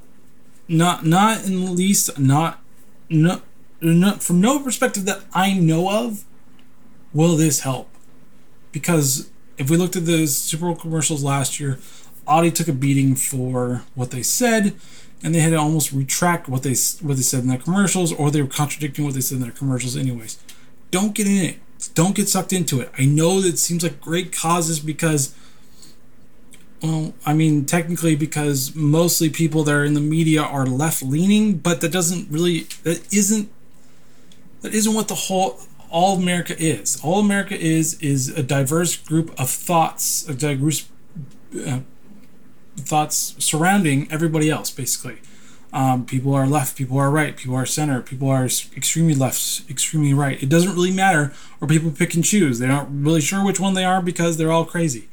Not 0.67 1.05
not 1.05 1.45
in 1.45 1.65
the 1.65 1.71
least 1.71 2.19
not 2.19 2.61
no, 3.09 3.41
no 3.81 4.13
from 4.13 4.41
no 4.41 4.59
perspective 4.59 5.05
that 5.05 5.23
I 5.33 5.53
know 5.53 5.89
of 5.89 6.23
will 7.13 7.35
this 7.35 7.61
help. 7.61 7.89
Because 8.71 9.29
if 9.57 9.69
we 9.69 9.77
looked 9.77 9.95
at 9.95 10.05
the 10.05 10.27
Super 10.27 10.65
Bowl 10.65 10.75
commercials 10.75 11.23
last 11.23 11.59
year, 11.59 11.79
Audi 12.27 12.51
took 12.51 12.67
a 12.67 12.73
beating 12.73 13.15
for 13.15 13.83
what 13.95 14.11
they 14.11 14.21
said, 14.21 14.75
and 15.23 15.33
they 15.33 15.39
had 15.39 15.51
to 15.51 15.57
almost 15.57 15.91
retract 15.91 16.47
what 16.47 16.63
they 16.63 16.75
what 17.01 17.17
they 17.17 17.23
said 17.23 17.41
in 17.41 17.49
their 17.49 17.57
commercials, 17.57 18.13
or 18.13 18.31
they 18.31 18.41
were 18.41 18.47
contradicting 18.47 19.05
what 19.05 19.13
they 19.13 19.21
said 19.21 19.35
in 19.35 19.41
their 19.41 19.51
commercials, 19.51 19.97
anyways 19.97 20.37
don't 20.91 21.13
get 21.13 21.27
in 21.27 21.43
it. 21.43 21.59
Don't 21.93 22.15
get 22.15 22.27
sucked 22.27 22.53
into 22.53 22.79
it. 22.81 22.91
I 22.97 23.05
know 23.05 23.41
that 23.41 23.49
it 23.49 23.59
seems 23.59 23.83
like 23.83 24.01
great 24.01 24.35
causes 24.35 24.79
because, 24.79 25.35
well, 26.81 27.13
I 27.25 27.33
mean, 27.33 27.65
technically, 27.65 28.15
because 28.15 28.75
mostly 28.75 29.29
people 29.29 29.63
that 29.63 29.73
are 29.73 29.85
in 29.85 29.93
the 29.93 30.01
media 30.01 30.41
are 30.41 30.65
left 30.65 31.03
leaning, 31.03 31.57
but 31.57 31.81
that 31.81 31.91
doesn't 31.91 32.29
really, 32.31 32.61
that 32.83 33.13
isn't, 33.13 33.51
that 34.61 34.73
isn't 34.73 34.93
what 34.93 35.07
the 35.07 35.15
whole, 35.15 35.59
all 35.89 36.17
America 36.17 36.55
is. 36.57 36.99
All 37.03 37.19
America 37.19 37.57
is, 37.57 37.99
is 38.01 38.29
a 38.29 38.43
diverse 38.43 38.95
group 38.95 39.39
of 39.39 39.49
thoughts, 39.49 40.27
a 40.27 40.33
diverse 40.33 40.89
uh, 41.65 41.79
thoughts 42.77 43.35
surrounding 43.39 44.11
everybody 44.11 44.49
else, 44.49 44.71
basically. 44.71 45.17
Um, 45.73 46.05
people 46.05 46.33
are 46.33 46.47
left, 46.47 46.77
people 46.77 46.97
are 46.97 47.11
right, 47.11 47.35
people 47.35 47.55
are 47.55 47.65
center, 47.65 48.01
people 48.01 48.29
are 48.29 48.45
extremely 48.45 49.13
left, 49.13 49.69
extremely 49.69 50.13
right. 50.13 50.41
It 50.41 50.49
doesn't 50.49 50.73
really 50.73 50.93
matter, 50.93 51.33
or 51.59 51.67
people 51.67 51.91
pick 51.91 52.15
and 52.15 52.23
choose. 52.23 52.59
They're 52.59 52.69
not 52.69 52.87
really 52.89 53.21
sure 53.21 53.45
which 53.45 53.59
one 53.59 53.73
they 53.73 53.83
are 53.83 54.01
because 54.01 54.37
they're 54.37 54.51
all 54.51 54.65
crazy. 54.65 55.09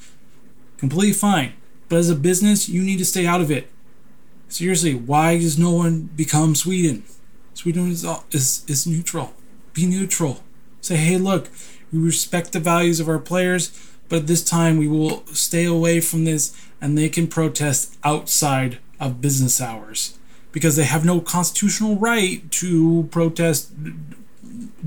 Completely 0.77 1.13
fine. 1.13 1.55
But 1.89 1.99
as 1.99 2.09
a 2.09 2.15
business, 2.15 2.69
you 2.69 2.83
need 2.83 2.99
to 2.99 3.05
stay 3.05 3.27
out 3.27 3.41
of 3.41 3.51
it. 3.51 3.69
Seriously, 4.49 4.95
why 4.95 5.39
does 5.39 5.59
no 5.59 5.73
one 5.73 6.11
become 6.15 6.55
Sweden? 6.55 7.03
Sweden 7.55 7.91
is, 7.91 8.07
is, 8.31 8.65
is 8.69 8.87
neutral. 8.87 9.35
Be 9.73 9.87
neutral. 9.87 10.45
Say, 10.81 10.97
hey, 10.97 11.19
look, 11.19 11.49
we 11.93 11.99
respect 11.99 12.53
the 12.53 12.61
values 12.61 13.01
of 13.01 13.09
our 13.09 13.19
players, 13.19 13.69
but 14.09 14.21
at 14.21 14.27
this 14.27 14.45
time 14.45 14.77
we 14.77 14.89
will 14.89 15.25
stay 15.27 15.65
away 15.65 16.01
from 16.01 16.25
this 16.25 16.57
and 16.81 16.97
they 16.97 17.09
can 17.09 17.27
protest 17.27 17.97
outside 18.05 18.79
of 19.01 19.21
business 19.21 19.61
hours 19.61 20.19
because 20.53 20.77
they 20.77 20.85
have 20.85 21.05
no 21.05 21.21
constitutional 21.21 21.97
right 21.97 22.51
to 22.51 23.09
protest 23.11 23.73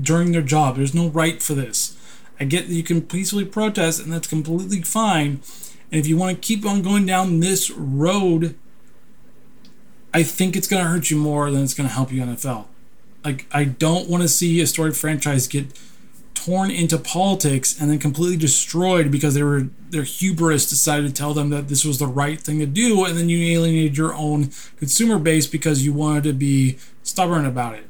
during 0.00 0.32
their 0.32 0.42
job. 0.42 0.76
There's 0.76 0.94
no 0.94 1.08
right 1.08 1.42
for 1.42 1.54
this. 1.54 1.96
I 2.40 2.44
get 2.44 2.68
that 2.68 2.74
you 2.74 2.82
can 2.82 3.02
peacefully 3.02 3.44
protest, 3.44 4.00
and 4.00 4.12
that's 4.12 4.28
completely 4.28 4.82
fine. 4.82 5.40
And 5.90 6.00
if 6.00 6.06
you 6.06 6.16
want 6.16 6.40
to 6.40 6.46
keep 6.46 6.64
on 6.64 6.82
going 6.82 7.04
down 7.04 7.40
this 7.40 7.70
road, 7.70 8.54
I 10.14 10.22
think 10.22 10.56
it's 10.56 10.68
going 10.68 10.82
to 10.84 10.88
hurt 10.88 11.10
you 11.10 11.16
more 11.16 11.50
than 11.50 11.64
it's 11.64 11.74
going 11.74 11.88
to 11.88 11.94
help 11.94 12.12
you 12.12 12.22
NFL. 12.22 12.66
Like, 13.24 13.46
I 13.52 13.64
don't 13.64 14.08
want 14.08 14.22
to 14.22 14.28
see 14.28 14.60
a 14.60 14.66
storied 14.66 14.96
franchise 14.96 15.48
get 15.48 15.66
torn 16.44 16.70
into 16.70 16.96
politics 16.96 17.78
and 17.80 17.90
then 17.90 17.98
completely 17.98 18.36
destroyed 18.36 19.10
because 19.10 19.34
they 19.34 19.42
were 19.42 19.68
their 19.90 20.04
hubris 20.04 20.68
decided 20.68 21.08
to 21.08 21.12
tell 21.12 21.34
them 21.34 21.50
that 21.50 21.66
this 21.66 21.84
was 21.84 21.98
the 21.98 22.06
right 22.06 22.40
thing 22.40 22.60
to 22.60 22.66
do 22.66 23.04
and 23.04 23.18
then 23.18 23.28
you 23.28 23.56
alienated 23.56 23.96
your 23.96 24.14
own 24.14 24.50
consumer 24.76 25.18
base 25.18 25.48
because 25.48 25.84
you 25.84 25.92
wanted 25.92 26.22
to 26.22 26.32
be 26.32 26.78
stubborn 27.02 27.44
about 27.44 27.74
it. 27.74 27.86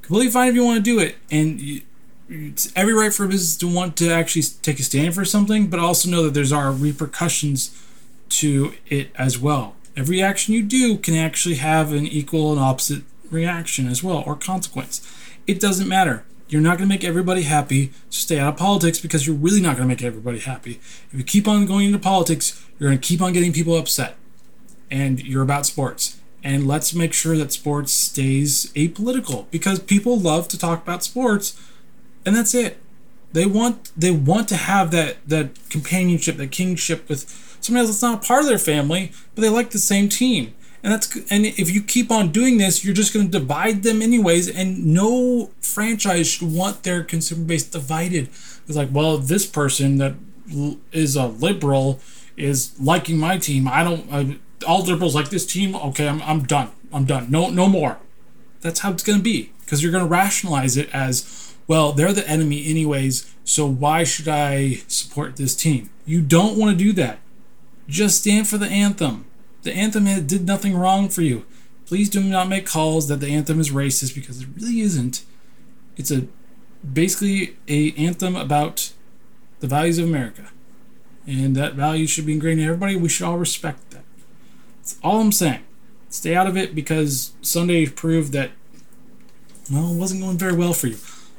Completely 0.00 0.30
fine 0.30 0.48
if 0.48 0.54
you 0.54 0.64
want 0.64 0.82
to 0.82 0.90
do 0.90 0.98
it 0.98 1.16
and 1.30 1.82
it's 2.30 2.72
every 2.74 2.94
right 2.94 3.12
for 3.12 3.24
a 3.24 3.28
business 3.28 3.54
to 3.58 3.68
want 3.68 3.98
to 3.98 4.10
actually 4.10 4.42
take 4.62 4.80
a 4.80 4.82
stand 4.82 5.14
for 5.14 5.26
something 5.26 5.66
but 5.66 5.78
also 5.78 6.08
know 6.08 6.22
that 6.22 6.32
there's 6.32 6.52
are 6.52 6.72
repercussions 6.72 7.78
to 8.30 8.72
it 8.88 9.10
as 9.16 9.38
well. 9.38 9.76
Every 9.94 10.22
action 10.22 10.54
you 10.54 10.62
do 10.62 10.96
can 10.96 11.14
actually 11.14 11.56
have 11.56 11.92
an 11.92 12.06
equal 12.06 12.50
and 12.50 12.60
opposite 12.60 13.02
reaction 13.30 13.86
as 13.88 14.02
well 14.02 14.24
or 14.26 14.36
consequence. 14.36 15.06
It 15.46 15.60
doesn't 15.60 15.86
matter 15.86 16.24
you're 16.48 16.60
not 16.60 16.78
going 16.78 16.88
to 16.88 16.94
make 16.94 17.04
everybody 17.04 17.42
happy. 17.42 17.92
Stay 18.10 18.38
out 18.38 18.54
of 18.54 18.58
politics 18.58 19.00
because 19.00 19.26
you're 19.26 19.36
really 19.36 19.60
not 19.60 19.76
going 19.76 19.88
to 19.88 19.94
make 19.94 20.02
everybody 20.02 20.38
happy. 20.38 20.80
If 21.10 21.14
you 21.14 21.24
keep 21.24 21.48
on 21.48 21.66
going 21.66 21.86
into 21.86 21.98
politics, 21.98 22.64
you're 22.78 22.90
going 22.90 23.00
to 23.00 23.06
keep 23.06 23.22
on 23.22 23.32
getting 23.32 23.52
people 23.52 23.76
upset. 23.76 24.16
And 24.90 25.22
you're 25.22 25.42
about 25.42 25.66
sports. 25.66 26.20
And 26.42 26.66
let's 26.66 26.94
make 26.94 27.14
sure 27.14 27.36
that 27.38 27.52
sports 27.52 27.92
stays 27.92 28.70
apolitical 28.74 29.46
because 29.50 29.78
people 29.78 30.18
love 30.18 30.46
to 30.48 30.58
talk 30.58 30.82
about 30.82 31.02
sports 31.02 31.58
and 32.26 32.34
that's 32.34 32.54
it. 32.54 32.78
They 33.32 33.46
want 33.46 33.90
they 33.96 34.10
want 34.10 34.48
to 34.50 34.56
have 34.56 34.90
that 34.92 35.16
that 35.26 35.58
companionship, 35.70 36.36
that 36.36 36.52
kingship 36.52 37.08
with 37.08 37.28
somebody 37.60 37.86
else 37.86 37.90
that's 37.90 38.02
not 38.02 38.22
part 38.22 38.42
of 38.42 38.48
their 38.48 38.58
family, 38.58 39.12
but 39.34 39.42
they 39.42 39.48
like 39.48 39.70
the 39.70 39.78
same 39.78 40.08
team 40.08 40.54
and 40.84 40.92
that's 40.92 41.16
and 41.30 41.46
if 41.46 41.70
you 41.70 41.82
keep 41.82 42.10
on 42.10 42.28
doing 42.28 42.58
this 42.58 42.84
you're 42.84 42.94
just 42.94 43.14
going 43.14 43.24
to 43.24 43.32
divide 43.32 43.82
them 43.82 44.02
anyways 44.02 44.48
and 44.48 44.84
no 44.84 45.50
franchise 45.60 46.28
should 46.28 46.52
want 46.52 46.82
their 46.82 47.02
consumer 47.02 47.44
base 47.44 47.64
divided. 47.64 48.28
It's 48.68 48.76
like 48.76 48.90
well 48.92 49.16
this 49.16 49.46
person 49.46 49.96
that 49.96 50.14
is 50.92 51.16
a 51.16 51.26
liberal 51.26 52.00
is 52.36 52.78
liking 52.78 53.16
my 53.16 53.38
team. 53.38 53.66
I 53.66 53.82
don't 53.82 54.12
I, 54.12 54.38
all 54.68 54.84
liberals 54.84 55.14
like 55.14 55.30
this 55.30 55.46
team? 55.46 55.74
Okay 55.74 56.06
I'm, 56.06 56.20
I'm 56.22 56.42
done. 56.42 56.70
I'm 56.92 57.06
done. 57.06 57.30
No 57.30 57.48
no 57.48 57.66
more. 57.66 57.98
That's 58.60 58.80
how 58.80 58.92
it's 58.92 59.02
going 59.02 59.18
to 59.18 59.24
be 59.24 59.52
because 59.60 59.82
you're 59.82 59.92
going 59.92 60.04
to 60.04 60.10
rationalize 60.10 60.76
it 60.76 60.94
as 60.94 61.54
well 61.66 61.92
they're 61.92 62.12
the 62.12 62.28
enemy 62.28 62.68
anyways 62.68 63.34
so 63.42 63.66
why 63.66 64.04
should 64.04 64.28
i 64.28 64.82
support 64.86 65.36
this 65.36 65.56
team? 65.56 65.88
You 66.04 66.20
don't 66.20 66.58
want 66.58 66.76
to 66.78 66.84
do 66.84 66.92
that. 66.92 67.20
Just 67.88 68.20
stand 68.20 68.46
for 68.48 68.58
the 68.58 68.68
anthem 68.68 69.24
the 69.64 69.72
anthem 69.72 70.04
did 70.26 70.46
nothing 70.46 70.76
wrong 70.76 71.08
for 71.08 71.22
you. 71.22 71.44
Please 71.86 72.08
do 72.08 72.20
not 72.22 72.48
make 72.48 72.66
calls 72.66 73.08
that 73.08 73.20
the 73.20 73.28
anthem 73.28 73.60
is 73.60 73.70
racist 73.70 74.14
because 74.14 74.40
it 74.40 74.48
really 74.56 74.80
isn't. 74.80 75.24
It's 75.96 76.10
a 76.10 76.26
basically 76.92 77.56
a 77.68 77.92
anthem 77.92 78.36
about 78.36 78.92
the 79.60 79.66
values 79.66 79.98
of 79.98 80.06
America. 80.06 80.50
And 81.26 81.56
that 81.56 81.74
value 81.74 82.06
should 82.06 82.26
be 82.26 82.34
ingrained 82.34 82.60
in 82.60 82.66
everybody. 82.66 82.96
We 82.96 83.08
should 83.08 83.26
all 83.26 83.38
respect 83.38 83.90
that. 83.90 84.04
That's 84.76 84.98
all 85.02 85.20
I'm 85.20 85.32
saying. 85.32 85.64
Stay 86.10 86.34
out 86.36 86.46
of 86.46 86.56
it 86.56 86.74
because 86.74 87.32
Sunday 87.40 87.86
proved 87.86 88.32
that 88.32 88.50
well, 89.72 89.92
it 89.92 89.96
wasn't 89.96 90.20
going 90.20 90.36
very 90.36 90.52
well 90.52 90.74
for 90.74 90.88
you. 90.88 90.98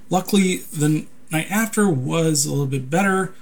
Luckily, 0.10 0.58
the 0.58 1.06
night 1.32 1.50
after 1.52 1.88
was 1.88 2.46
a 2.46 2.50
little 2.50 2.66
bit 2.66 2.90
better 2.90 3.34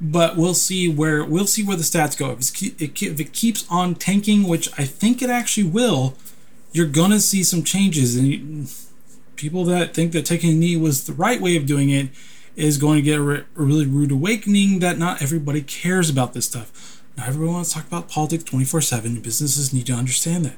but 0.00 0.36
we'll 0.36 0.54
see 0.54 0.88
where 0.88 1.24
we'll 1.24 1.46
see 1.46 1.64
where 1.64 1.76
the 1.76 1.82
stats 1.82 2.16
go. 2.16 2.30
If, 2.30 3.02
if 3.02 3.20
it 3.20 3.32
keeps 3.32 3.66
on 3.68 3.94
tanking, 3.94 4.46
which 4.46 4.68
I 4.78 4.84
think 4.84 5.22
it 5.22 5.30
actually 5.30 5.68
will, 5.68 6.14
you're 6.72 6.86
gonna 6.86 7.20
see 7.20 7.42
some 7.42 7.64
changes. 7.64 8.16
And 8.16 8.72
people 9.36 9.64
that 9.64 9.94
think 9.94 10.12
that 10.12 10.26
taking 10.26 10.50
a 10.50 10.54
knee 10.54 10.76
was 10.76 11.06
the 11.06 11.12
right 11.12 11.40
way 11.40 11.56
of 11.56 11.66
doing 11.66 11.90
it 11.90 12.10
is 12.56 12.76
going 12.76 12.96
to 12.96 13.02
get 13.02 13.18
a, 13.18 13.22
re- 13.22 13.44
a 13.56 13.62
really 13.62 13.86
rude 13.86 14.10
awakening 14.10 14.80
that 14.80 14.98
not 14.98 15.22
everybody 15.22 15.62
cares 15.62 16.10
about 16.10 16.34
this 16.34 16.44
stuff. 16.44 17.00
Not 17.16 17.28
everyone 17.28 17.54
wants 17.54 17.70
to 17.70 17.76
talk 17.76 17.86
about 17.86 18.08
politics 18.08 18.44
24 18.44 18.80
7. 18.80 19.20
Businesses 19.20 19.72
need 19.72 19.86
to 19.86 19.92
understand 19.92 20.44
that. 20.44 20.56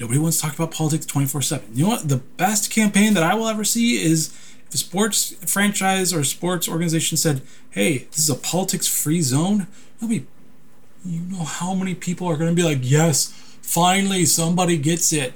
Nobody 0.00 0.18
wants 0.18 0.38
to 0.38 0.42
talk 0.44 0.54
about 0.54 0.72
politics 0.72 1.06
24 1.06 1.42
7. 1.42 1.68
You 1.74 1.84
know 1.84 1.90
what? 1.90 2.08
The 2.08 2.16
best 2.16 2.70
campaign 2.70 3.14
that 3.14 3.22
I 3.22 3.34
will 3.34 3.48
ever 3.48 3.64
see 3.64 4.02
is 4.02 4.36
if 4.72 4.76
a 4.76 4.78
sports 4.78 5.34
franchise 5.46 6.14
or 6.14 6.24
sports 6.24 6.66
organization 6.66 7.18
said, 7.18 7.42
"Hey, 7.70 8.06
this 8.10 8.20
is 8.20 8.30
a 8.30 8.34
politics-free 8.34 9.20
zone," 9.20 9.66
it'll 9.98 10.08
be, 10.08 10.24
you 11.04 11.20
know, 11.20 11.44
how 11.44 11.74
many 11.74 11.94
people 11.94 12.26
are 12.26 12.38
going 12.38 12.48
to 12.48 12.56
be 12.56 12.62
like, 12.62 12.78
"Yes, 12.80 13.34
finally 13.60 14.24
somebody 14.24 14.78
gets 14.78 15.12
it." 15.12 15.34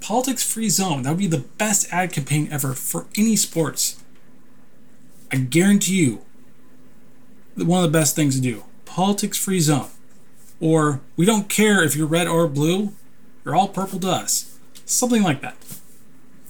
Politics-free 0.00 0.68
zone. 0.68 1.02
That 1.02 1.10
would 1.10 1.18
be 1.18 1.26
the 1.26 1.46
best 1.56 1.86
ad 1.90 2.12
campaign 2.12 2.46
ever 2.50 2.74
for 2.74 3.06
any 3.16 3.36
sports. 3.36 3.96
I 5.32 5.36
guarantee 5.36 6.04
you. 6.04 6.20
One 7.54 7.82
of 7.82 7.90
the 7.90 7.98
best 7.98 8.14
things 8.14 8.34
to 8.34 8.42
do. 8.42 8.64
Politics-free 8.84 9.60
zone. 9.60 9.88
Or 10.60 11.00
we 11.16 11.24
don't 11.24 11.48
care 11.48 11.82
if 11.82 11.96
you're 11.96 12.06
red 12.06 12.26
or 12.26 12.46
blue. 12.48 12.92
You're 13.44 13.56
all 13.56 13.68
purple 13.68 13.98
to 14.00 14.10
us. 14.10 14.58
Something 14.84 15.22
like 15.22 15.40
that. 15.40 15.56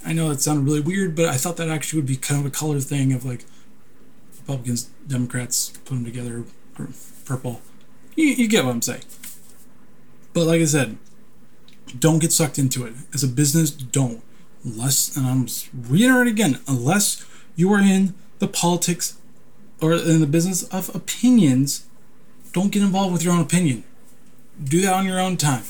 I 0.04 0.12
know 0.12 0.28
that 0.28 0.40
sounded 0.40 0.64
really 0.64 0.80
weird, 0.80 1.16
but 1.16 1.26
I 1.26 1.36
thought 1.36 1.56
that 1.56 1.68
actually 1.68 2.00
would 2.00 2.06
be 2.06 2.16
kind 2.16 2.40
of 2.40 2.46
a 2.46 2.50
color 2.50 2.78
thing 2.80 3.12
of 3.12 3.24
like 3.24 3.44
Republicans, 4.38 4.90
Democrats, 5.06 5.70
put 5.70 5.94
them 5.94 6.04
together, 6.04 6.44
purple. 7.24 7.62
You, 8.14 8.26
you 8.26 8.46
get 8.46 8.64
what 8.64 8.72
I'm 8.72 8.82
saying. 8.82 9.04
But 10.34 10.44
like 10.44 10.60
I 10.60 10.66
said, 10.66 10.98
don't 11.98 12.18
get 12.18 12.32
sucked 12.32 12.58
into 12.58 12.84
it. 12.84 12.92
As 13.14 13.24
a 13.24 13.28
business, 13.28 13.70
don't. 13.70 14.22
Unless, 14.62 15.16
and 15.16 15.26
I'm 15.26 15.46
reiterating 15.88 16.32
again, 16.32 16.60
unless 16.68 17.24
you 17.56 17.72
are 17.72 17.80
in 17.80 18.14
the 18.40 18.48
politics 18.48 19.18
or 19.80 19.94
in 19.94 20.20
the 20.20 20.26
business 20.26 20.64
of 20.64 20.94
opinions, 20.94 21.86
don't 22.52 22.72
get 22.72 22.82
involved 22.82 23.12
with 23.12 23.24
your 23.24 23.32
own 23.32 23.40
opinion. 23.40 23.84
Do 24.62 24.80
that 24.82 24.92
on 24.92 25.06
your 25.06 25.18
own 25.18 25.36
time. 25.36 25.64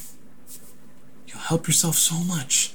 You'll 1.28 1.38
help 1.38 1.66
yourself 1.66 1.94
so 1.96 2.18
much 2.18 2.73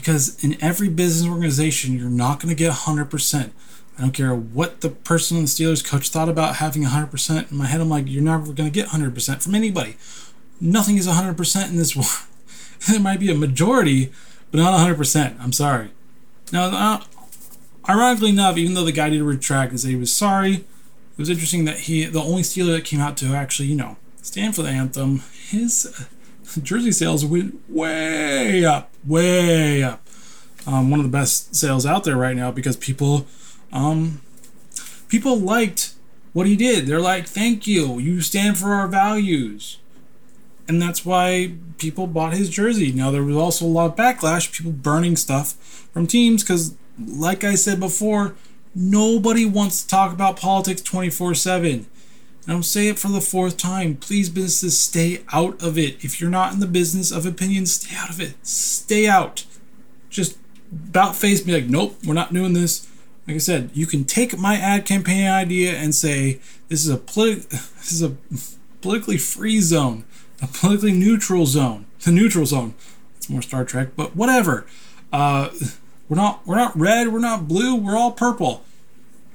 because 0.00 0.42
in 0.42 0.56
every 0.62 0.88
business 0.88 1.30
organization, 1.30 1.96
you're 1.98 2.08
not 2.08 2.40
going 2.40 2.48
to 2.48 2.54
get 2.54 2.72
100%. 2.72 3.50
I 3.96 4.00
don't 4.00 4.12
care 4.12 4.34
what 4.34 4.80
the 4.80 4.88
person 4.88 5.36
on 5.36 5.42
the 5.44 5.48
Steelers 5.48 5.84
coach 5.84 6.08
thought 6.08 6.28
about 6.28 6.56
having 6.56 6.84
100%. 6.84 7.50
In 7.50 7.56
my 7.56 7.66
head, 7.66 7.80
I'm 7.80 7.90
like, 7.90 8.04
you're 8.08 8.22
never 8.22 8.52
going 8.52 8.70
to 8.70 8.70
get 8.70 8.88
100% 8.88 9.42
from 9.42 9.54
anybody. 9.54 9.96
Nothing 10.60 10.96
is 10.96 11.06
100% 11.06 11.68
in 11.68 11.76
this 11.76 11.94
world. 11.96 12.08
there 12.88 13.00
might 13.00 13.20
be 13.20 13.30
a 13.30 13.34
majority, 13.34 14.10
but 14.50 14.58
not 14.58 14.78
100%. 14.78 15.38
I'm 15.40 15.52
sorry. 15.52 15.90
Now, 16.52 16.64
uh, 16.64 17.04
ironically 17.88 18.30
enough, 18.30 18.56
even 18.56 18.74
though 18.74 18.84
the 18.84 18.92
guy 18.92 19.10
did 19.10 19.22
retract 19.22 19.70
and 19.70 19.80
say 19.80 19.90
he 19.90 19.96
was 19.96 20.14
sorry, 20.14 20.54
it 20.54 21.18
was 21.18 21.28
interesting 21.28 21.66
that 21.66 21.80
he, 21.80 22.06
the 22.06 22.22
only 22.22 22.42
Steeler 22.42 22.74
that 22.76 22.84
came 22.84 23.00
out 23.00 23.16
to 23.18 23.34
actually, 23.34 23.68
you 23.68 23.76
know, 23.76 23.98
stand 24.22 24.56
for 24.56 24.62
the 24.62 24.70
anthem, 24.70 25.22
his 25.48 26.08
jersey 26.62 26.92
sales 26.92 27.24
went 27.24 27.60
way 27.68 28.64
up, 28.64 28.90
way 29.06 29.82
up. 29.82 30.06
Um, 30.66 30.90
one 30.90 31.00
of 31.00 31.04
the 31.04 31.10
best 31.10 31.54
sales 31.54 31.86
out 31.86 32.04
there 32.04 32.16
right 32.16 32.36
now 32.36 32.50
because 32.50 32.76
people, 32.76 33.26
um, 33.72 34.20
people 35.08 35.38
liked 35.38 35.94
what 36.32 36.46
he 36.46 36.54
did. 36.54 36.86
They're 36.86 37.00
like, 37.00 37.26
"Thank 37.26 37.66
you, 37.66 37.98
you 37.98 38.20
stand 38.20 38.58
for 38.58 38.74
our 38.74 38.86
values," 38.86 39.78
and 40.68 40.80
that's 40.80 41.04
why 41.04 41.54
people 41.78 42.06
bought 42.06 42.34
his 42.34 42.50
jersey. 42.50 42.92
Now 42.92 43.10
there 43.10 43.24
was 43.24 43.36
also 43.36 43.64
a 43.64 43.68
lot 43.68 43.90
of 43.90 43.96
backlash, 43.96 44.52
people 44.52 44.72
burning 44.72 45.16
stuff 45.16 45.52
from 45.92 46.06
teams 46.06 46.42
because, 46.42 46.74
like 46.98 47.42
I 47.42 47.54
said 47.54 47.80
before, 47.80 48.34
nobody 48.74 49.46
wants 49.46 49.82
to 49.82 49.88
talk 49.88 50.12
about 50.12 50.38
politics 50.38 50.82
twenty 50.82 51.10
four 51.10 51.34
seven. 51.34 51.86
I'll 52.48 52.62
say 52.62 52.88
it 52.88 52.98
for 52.98 53.08
the 53.08 53.20
fourth 53.20 53.56
time. 53.56 53.96
Please, 53.96 54.30
businesses, 54.30 54.78
stay 54.78 55.22
out 55.32 55.62
of 55.62 55.76
it. 55.76 56.02
If 56.04 56.20
you're 56.20 56.30
not 56.30 56.52
in 56.52 56.60
the 56.60 56.66
business 56.66 57.12
of 57.12 57.26
opinions, 57.26 57.72
stay 57.72 57.94
out 57.96 58.10
of 58.10 58.20
it. 58.20 58.34
Stay 58.46 59.06
out. 59.06 59.44
Just 60.08 60.38
about 60.72 61.16
face 61.16 61.40
be 61.40 61.52
like, 61.52 61.68
nope, 61.68 61.96
we're 62.04 62.14
not 62.14 62.32
doing 62.32 62.52
this. 62.52 62.88
Like 63.26 63.36
I 63.36 63.38
said, 63.38 63.70
you 63.74 63.86
can 63.86 64.04
take 64.04 64.38
my 64.38 64.56
ad 64.56 64.86
campaign 64.86 65.28
idea 65.28 65.74
and 65.74 65.94
say 65.94 66.40
this 66.68 66.84
is 66.84 66.90
a 66.90 66.98
politi- 66.98 67.48
this 67.50 67.92
is 67.92 68.02
a 68.02 68.16
politically 68.80 69.18
free 69.18 69.60
zone, 69.60 70.04
a 70.42 70.46
politically 70.46 70.92
neutral 70.92 71.46
zone. 71.46 71.86
The 72.00 72.12
neutral 72.12 72.46
zone. 72.46 72.72
It's 73.18 73.28
more 73.28 73.42
Star 73.42 73.62
Trek, 73.62 73.88
but 73.94 74.16
whatever. 74.16 74.66
Uh, 75.12 75.50
we're 76.08 76.16
not 76.16 76.46
we're 76.46 76.56
not 76.56 76.74
red, 76.74 77.08
we're 77.08 77.18
not 77.18 77.46
blue, 77.46 77.76
we're 77.76 77.94
all 77.94 78.12
purple. 78.12 78.64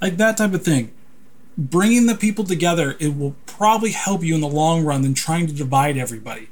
Like 0.01 0.17
that 0.17 0.35
type 0.35 0.55
of 0.55 0.63
thing 0.63 0.91
bringing 1.57 2.05
the 2.05 2.15
people 2.15 2.43
together, 2.43 2.95
it 2.99 3.17
will 3.17 3.35
probably 3.45 3.91
help 3.91 4.23
you 4.23 4.35
in 4.35 4.41
the 4.41 4.47
long 4.47 4.83
run 4.83 5.01
than 5.01 5.13
trying 5.13 5.47
to 5.47 5.53
divide 5.53 5.97
everybody. 5.97 6.49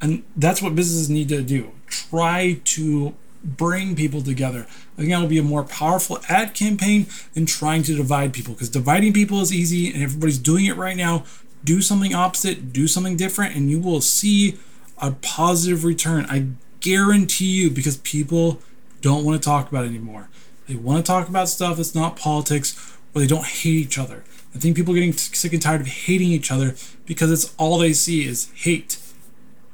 And 0.00 0.22
that's 0.36 0.62
what 0.62 0.74
businesses 0.74 1.10
need 1.10 1.28
to 1.28 1.42
do. 1.42 1.72
Try 1.86 2.60
to 2.64 3.14
bring 3.42 3.94
people 3.96 4.22
together. 4.22 4.66
I 4.94 4.96
think 4.96 5.10
that 5.10 5.20
will 5.20 5.28
be 5.28 5.38
a 5.38 5.42
more 5.42 5.64
powerful 5.64 6.18
ad 6.28 6.54
campaign 6.54 7.06
than 7.34 7.46
trying 7.46 7.82
to 7.84 7.96
divide 7.96 8.32
people 8.32 8.54
because 8.54 8.68
dividing 8.68 9.12
people 9.12 9.40
is 9.40 9.52
easy 9.52 9.92
and 9.92 10.02
everybody's 10.02 10.38
doing 10.38 10.66
it 10.66 10.76
right 10.76 10.96
now. 10.96 11.24
Do 11.64 11.80
something 11.80 12.14
opposite, 12.14 12.72
do 12.72 12.86
something 12.86 13.16
different, 13.16 13.54
and 13.54 13.70
you 13.70 13.80
will 13.80 14.00
see 14.00 14.58
a 14.98 15.12
positive 15.12 15.84
return. 15.84 16.26
I 16.28 16.48
guarantee 16.80 17.46
you 17.62 17.70
because 17.70 17.98
people 17.98 18.60
don't 19.00 19.24
want 19.24 19.42
to 19.42 19.46
talk 19.46 19.70
about 19.70 19.84
it 19.84 19.88
anymore. 19.88 20.28
They 20.66 20.74
want 20.74 21.04
to 21.04 21.10
talk 21.10 21.28
about 21.28 21.48
stuff 21.48 21.76
that's 21.76 21.94
not 21.94 22.16
politics 22.16 22.96
or 23.14 23.20
they 23.20 23.26
don't 23.26 23.46
hate 23.46 23.74
each 23.74 23.98
other. 23.98 24.24
I 24.54 24.58
think 24.58 24.76
people 24.76 24.92
are 24.92 24.96
getting 24.96 25.12
sick 25.12 25.52
and 25.52 25.62
tired 25.62 25.80
of 25.80 25.86
hating 25.86 26.30
each 26.30 26.50
other 26.50 26.74
because 27.06 27.30
it's 27.30 27.54
all 27.56 27.78
they 27.78 27.92
see 27.92 28.26
is 28.26 28.50
hate. 28.54 28.98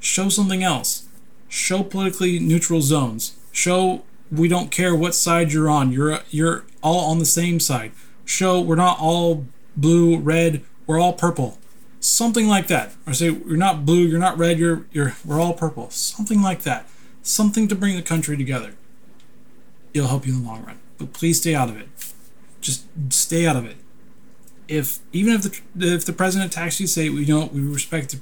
Show 0.01 0.29
something 0.29 0.63
else. 0.63 1.09
Show 1.49 1.83
politically 1.83 2.39
neutral 2.39 2.83
zones. 2.83 3.37
Show 3.53 4.03
we 4.31 4.49
don't 4.49 4.71
care 4.71 4.95
what 4.95 5.15
side 5.15 5.53
you're 5.53 5.71
on. 5.71 5.93
You're 5.93 6.21
you're 6.31 6.65
all 6.83 7.11
on 7.11 7.19
the 7.19 7.25
same 7.25 7.61
side. 7.61 7.93
Show 8.25 8.61
we're 8.61 8.77
not 8.77 8.99
all 9.01 9.47
blue, 9.77 10.19
red, 10.19 10.63
we're 10.87 11.01
all 11.01 11.13
purple. 11.13 11.59
Something 12.01 12.49
like 12.49 12.67
that. 12.69 12.93
Or 13.07 13.15
say 13.15 13.31
you're 13.31 13.57
not 13.57 13.87
blue, 13.87 14.03
you're 14.03 14.21
not 14.21 14.37
red, 14.37 14.59
you're 14.59 14.87
you're 14.93 15.17
we're 15.25 15.41
all 15.41 15.55
purple. 15.55 15.91
Something 15.91 16.43
like 16.43 16.63
that. 16.63 16.87
Something 17.23 17.67
to 17.69 17.75
bring 17.75 17.97
the 17.97 18.03
country 18.03 18.37
together. 18.37 18.75
It'll 19.95 20.09
help 20.09 20.27
you 20.27 20.35
in 20.35 20.43
the 20.43 20.49
long 20.49 20.65
run. 20.65 20.79
But 20.99 21.13
please 21.13 21.41
stay 21.41 21.55
out 21.55 21.69
of 21.69 21.77
it. 21.77 21.89
Just 22.61 22.85
stay 23.11 23.47
out 23.47 23.57
of 23.57 23.65
it. 23.65 23.77
If 24.69 24.99
even 25.13 25.35
if 25.35 25.43
the 25.75 25.95
if 25.95 26.05
the 26.05 26.13
president 26.13 26.53
attacks 26.53 26.81
you, 26.81 26.87
say 26.87 27.09
we 27.09 27.25
don't 27.25 27.53
we 27.53 27.61
respect 27.61 28.11
the 28.11 28.21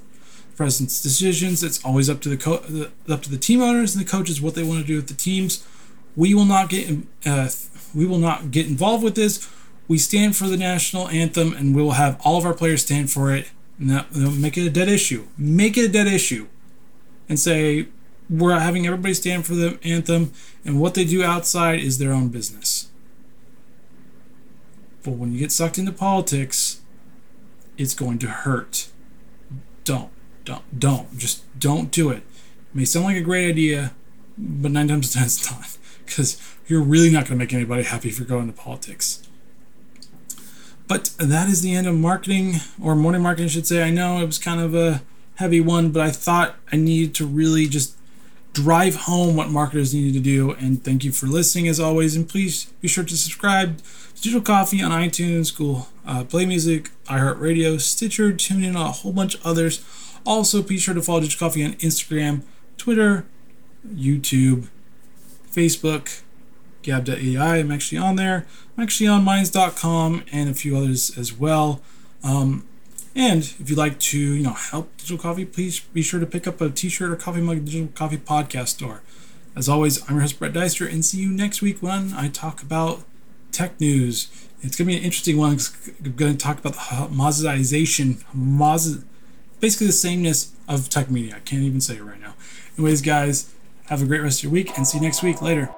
president's 0.56 1.02
decisions. 1.02 1.62
It's 1.62 1.84
always 1.84 2.08
up 2.08 2.20
to 2.22 2.28
the, 2.28 2.36
co- 2.36 2.58
the 2.58 2.90
up 3.08 3.22
to 3.22 3.30
the 3.30 3.38
team 3.38 3.62
owners 3.62 3.94
and 3.94 4.04
the 4.04 4.08
coaches 4.08 4.40
what 4.40 4.54
they 4.54 4.62
want 4.62 4.80
to 4.80 4.86
do 4.86 4.96
with 4.96 5.08
the 5.08 5.14
teams. 5.14 5.66
We 6.16 6.34
will 6.34 6.44
not 6.44 6.68
get 6.68 6.98
uh, 7.26 7.48
we 7.94 8.06
will 8.06 8.18
not 8.18 8.50
get 8.50 8.66
involved 8.66 9.02
with 9.02 9.14
this. 9.14 9.50
We 9.86 9.98
stand 9.98 10.34
for 10.36 10.46
the 10.46 10.56
national 10.56 11.08
anthem, 11.08 11.52
and 11.52 11.74
we 11.74 11.82
will 11.82 11.92
have 11.92 12.20
all 12.24 12.38
of 12.38 12.46
our 12.46 12.54
players 12.54 12.82
stand 12.82 13.10
for 13.10 13.34
it. 13.34 13.50
And 13.78 13.90
that 13.90 14.14
make 14.14 14.56
it 14.56 14.66
a 14.66 14.70
dead 14.70 14.88
issue. 14.88 15.26
Make 15.36 15.76
it 15.76 15.86
a 15.86 15.88
dead 15.88 16.06
issue, 16.06 16.46
and 17.28 17.38
say 17.38 17.88
we're 18.30 18.58
having 18.58 18.86
everybody 18.86 19.14
stand 19.14 19.44
for 19.46 19.54
the 19.54 19.78
anthem, 19.82 20.32
and 20.64 20.80
what 20.80 20.94
they 20.94 21.04
do 21.04 21.22
outside 21.22 21.80
is 21.80 21.98
their 21.98 22.12
own 22.12 22.28
business. 22.28 22.88
But 25.04 25.12
when 25.12 25.32
you 25.32 25.38
get 25.38 25.52
sucked 25.52 25.78
into 25.78 25.92
politics, 25.92 26.80
it's 27.76 27.94
going 27.94 28.18
to 28.20 28.28
hurt. 28.28 28.88
Don't, 29.84 30.10
don't, 30.44 30.80
don't. 30.80 31.16
Just 31.16 31.44
don't 31.58 31.90
do 31.90 32.10
it. 32.10 32.18
It 32.18 32.24
may 32.74 32.84
sound 32.86 33.04
like 33.04 33.16
a 33.16 33.20
great 33.20 33.48
idea, 33.48 33.92
but 34.38 34.70
nine 34.70 34.88
times 34.88 35.06
out 35.06 35.08
of 35.08 35.12
ten 35.14 35.24
it's 35.24 35.50
not. 35.50 35.78
Because 36.04 36.38
you're 36.66 36.82
really 36.82 37.08
not 37.08 37.26
going 37.26 37.38
to 37.38 37.42
make 37.42 37.54
anybody 37.54 37.82
happy 37.82 38.10
if 38.10 38.18
you're 38.18 38.28
going 38.28 38.46
to 38.46 38.52
politics. 38.52 39.26
But 40.86 41.14
that 41.18 41.48
is 41.48 41.62
the 41.62 41.74
end 41.74 41.86
of 41.86 41.94
marketing, 41.94 42.56
or 42.80 42.94
morning 42.94 43.22
marketing, 43.22 43.46
I 43.46 43.48
should 43.48 43.66
say. 43.66 43.82
I 43.82 43.88
know 43.88 44.20
it 44.20 44.26
was 44.26 44.38
kind 44.38 44.60
of 44.60 44.74
a 44.74 45.02
heavy 45.36 45.62
one, 45.62 45.92
but 45.92 46.02
I 46.02 46.10
thought 46.10 46.56
I 46.70 46.76
needed 46.76 47.14
to 47.14 47.26
really 47.26 47.66
just 47.66 47.96
drive 48.54 48.94
home 48.94 49.34
what 49.36 49.50
marketers 49.50 49.92
need 49.92 50.14
to 50.14 50.20
do. 50.20 50.52
And 50.52 50.82
thank 50.82 51.04
you 51.04 51.12
for 51.12 51.26
listening 51.26 51.68
as 51.68 51.80
always. 51.80 52.16
And 52.16 52.26
please 52.26 52.66
be 52.80 52.88
sure 52.88 53.04
to 53.04 53.16
subscribe 53.16 53.78
to 53.78 54.22
Digital 54.22 54.40
Coffee 54.40 54.80
on 54.80 54.92
iTunes, 54.92 55.54
Google 55.54 55.88
uh, 56.06 56.24
Play 56.24 56.46
Music, 56.46 56.90
iHeartRadio, 57.06 57.80
Stitcher, 57.80 58.32
TuneIn, 58.32 58.76
a 58.76 58.92
whole 58.92 59.12
bunch 59.12 59.34
of 59.34 59.44
others. 59.44 59.84
Also, 60.24 60.62
be 60.62 60.78
sure 60.78 60.94
to 60.94 61.02
follow 61.02 61.20
Digital 61.20 61.48
Coffee 61.48 61.64
on 61.64 61.72
Instagram, 61.74 62.42
Twitter, 62.78 63.26
YouTube, 63.86 64.68
Facebook, 65.50 66.22
Gab.ai. 66.82 67.58
I'm 67.58 67.72
actually 67.72 67.98
on 67.98 68.16
there. 68.16 68.46
I'm 68.76 68.84
actually 68.84 69.08
on 69.08 69.24
Minds.com 69.24 70.24
and 70.30 70.48
a 70.48 70.54
few 70.54 70.76
others 70.76 71.16
as 71.18 71.32
well. 71.32 71.82
Um, 72.22 72.64
and 73.14 73.42
if 73.42 73.68
you'd 73.68 73.78
like 73.78 73.98
to, 74.00 74.18
you 74.18 74.42
know, 74.42 74.52
help 74.52 74.96
Digital 74.96 75.18
Coffee, 75.18 75.44
please 75.44 75.80
be 75.80 76.02
sure 76.02 76.20
to 76.20 76.26
pick 76.26 76.46
up 76.46 76.60
a 76.60 76.70
T-shirt 76.70 77.10
or 77.10 77.16
coffee 77.16 77.40
mug 77.40 77.58
at 77.58 77.64
Digital 77.64 77.88
Coffee 77.94 78.18
Podcast 78.18 78.68
Store. 78.68 79.02
As 79.56 79.68
always, 79.68 80.02
I'm 80.08 80.16
your 80.16 80.22
host 80.22 80.38
Brett 80.38 80.52
Deister, 80.52 80.86
and 80.86 81.04
see 81.04 81.18
you 81.18 81.30
next 81.30 81.62
week 81.62 81.80
when 81.80 82.12
I 82.12 82.28
talk 82.28 82.62
about 82.62 83.04
tech 83.52 83.80
news. 83.80 84.28
It's 84.62 84.76
going 84.76 84.86
to 84.88 84.92
be 84.94 84.96
an 84.96 85.04
interesting 85.04 85.36
one. 85.36 85.58
I'm 86.04 86.12
going 86.12 86.32
to 86.32 86.38
talk 86.38 86.58
about 86.58 86.72
the 86.72 87.14
Mozization, 87.14 88.24
Moz, 88.34 89.04
basically 89.60 89.88
the 89.88 89.92
sameness 89.92 90.52
of 90.66 90.88
tech 90.88 91.10
media. 91.10 91.36
I 91.36 91.40
can't 91.40 91.62
even 91.62 91.80
say 91.80 91.96
it 91.96 92.02
right 92.02 92.20
now. 92.20 92.34
Anyways, 92.76 93.02
guys, 93.02 93.54
have 93.86 94.02
a 94.02 94.06
great 94.06 94.22
rest 94.22 94.40
of 94.40 94.44
your 94.44 94.52
week, 94.52 94.76
and 94.76 94.86
see 94.86 94.98
you 94.98 95.04
next 95.04 95.22
week. 95.22 95.40
Later. 95.40 95.70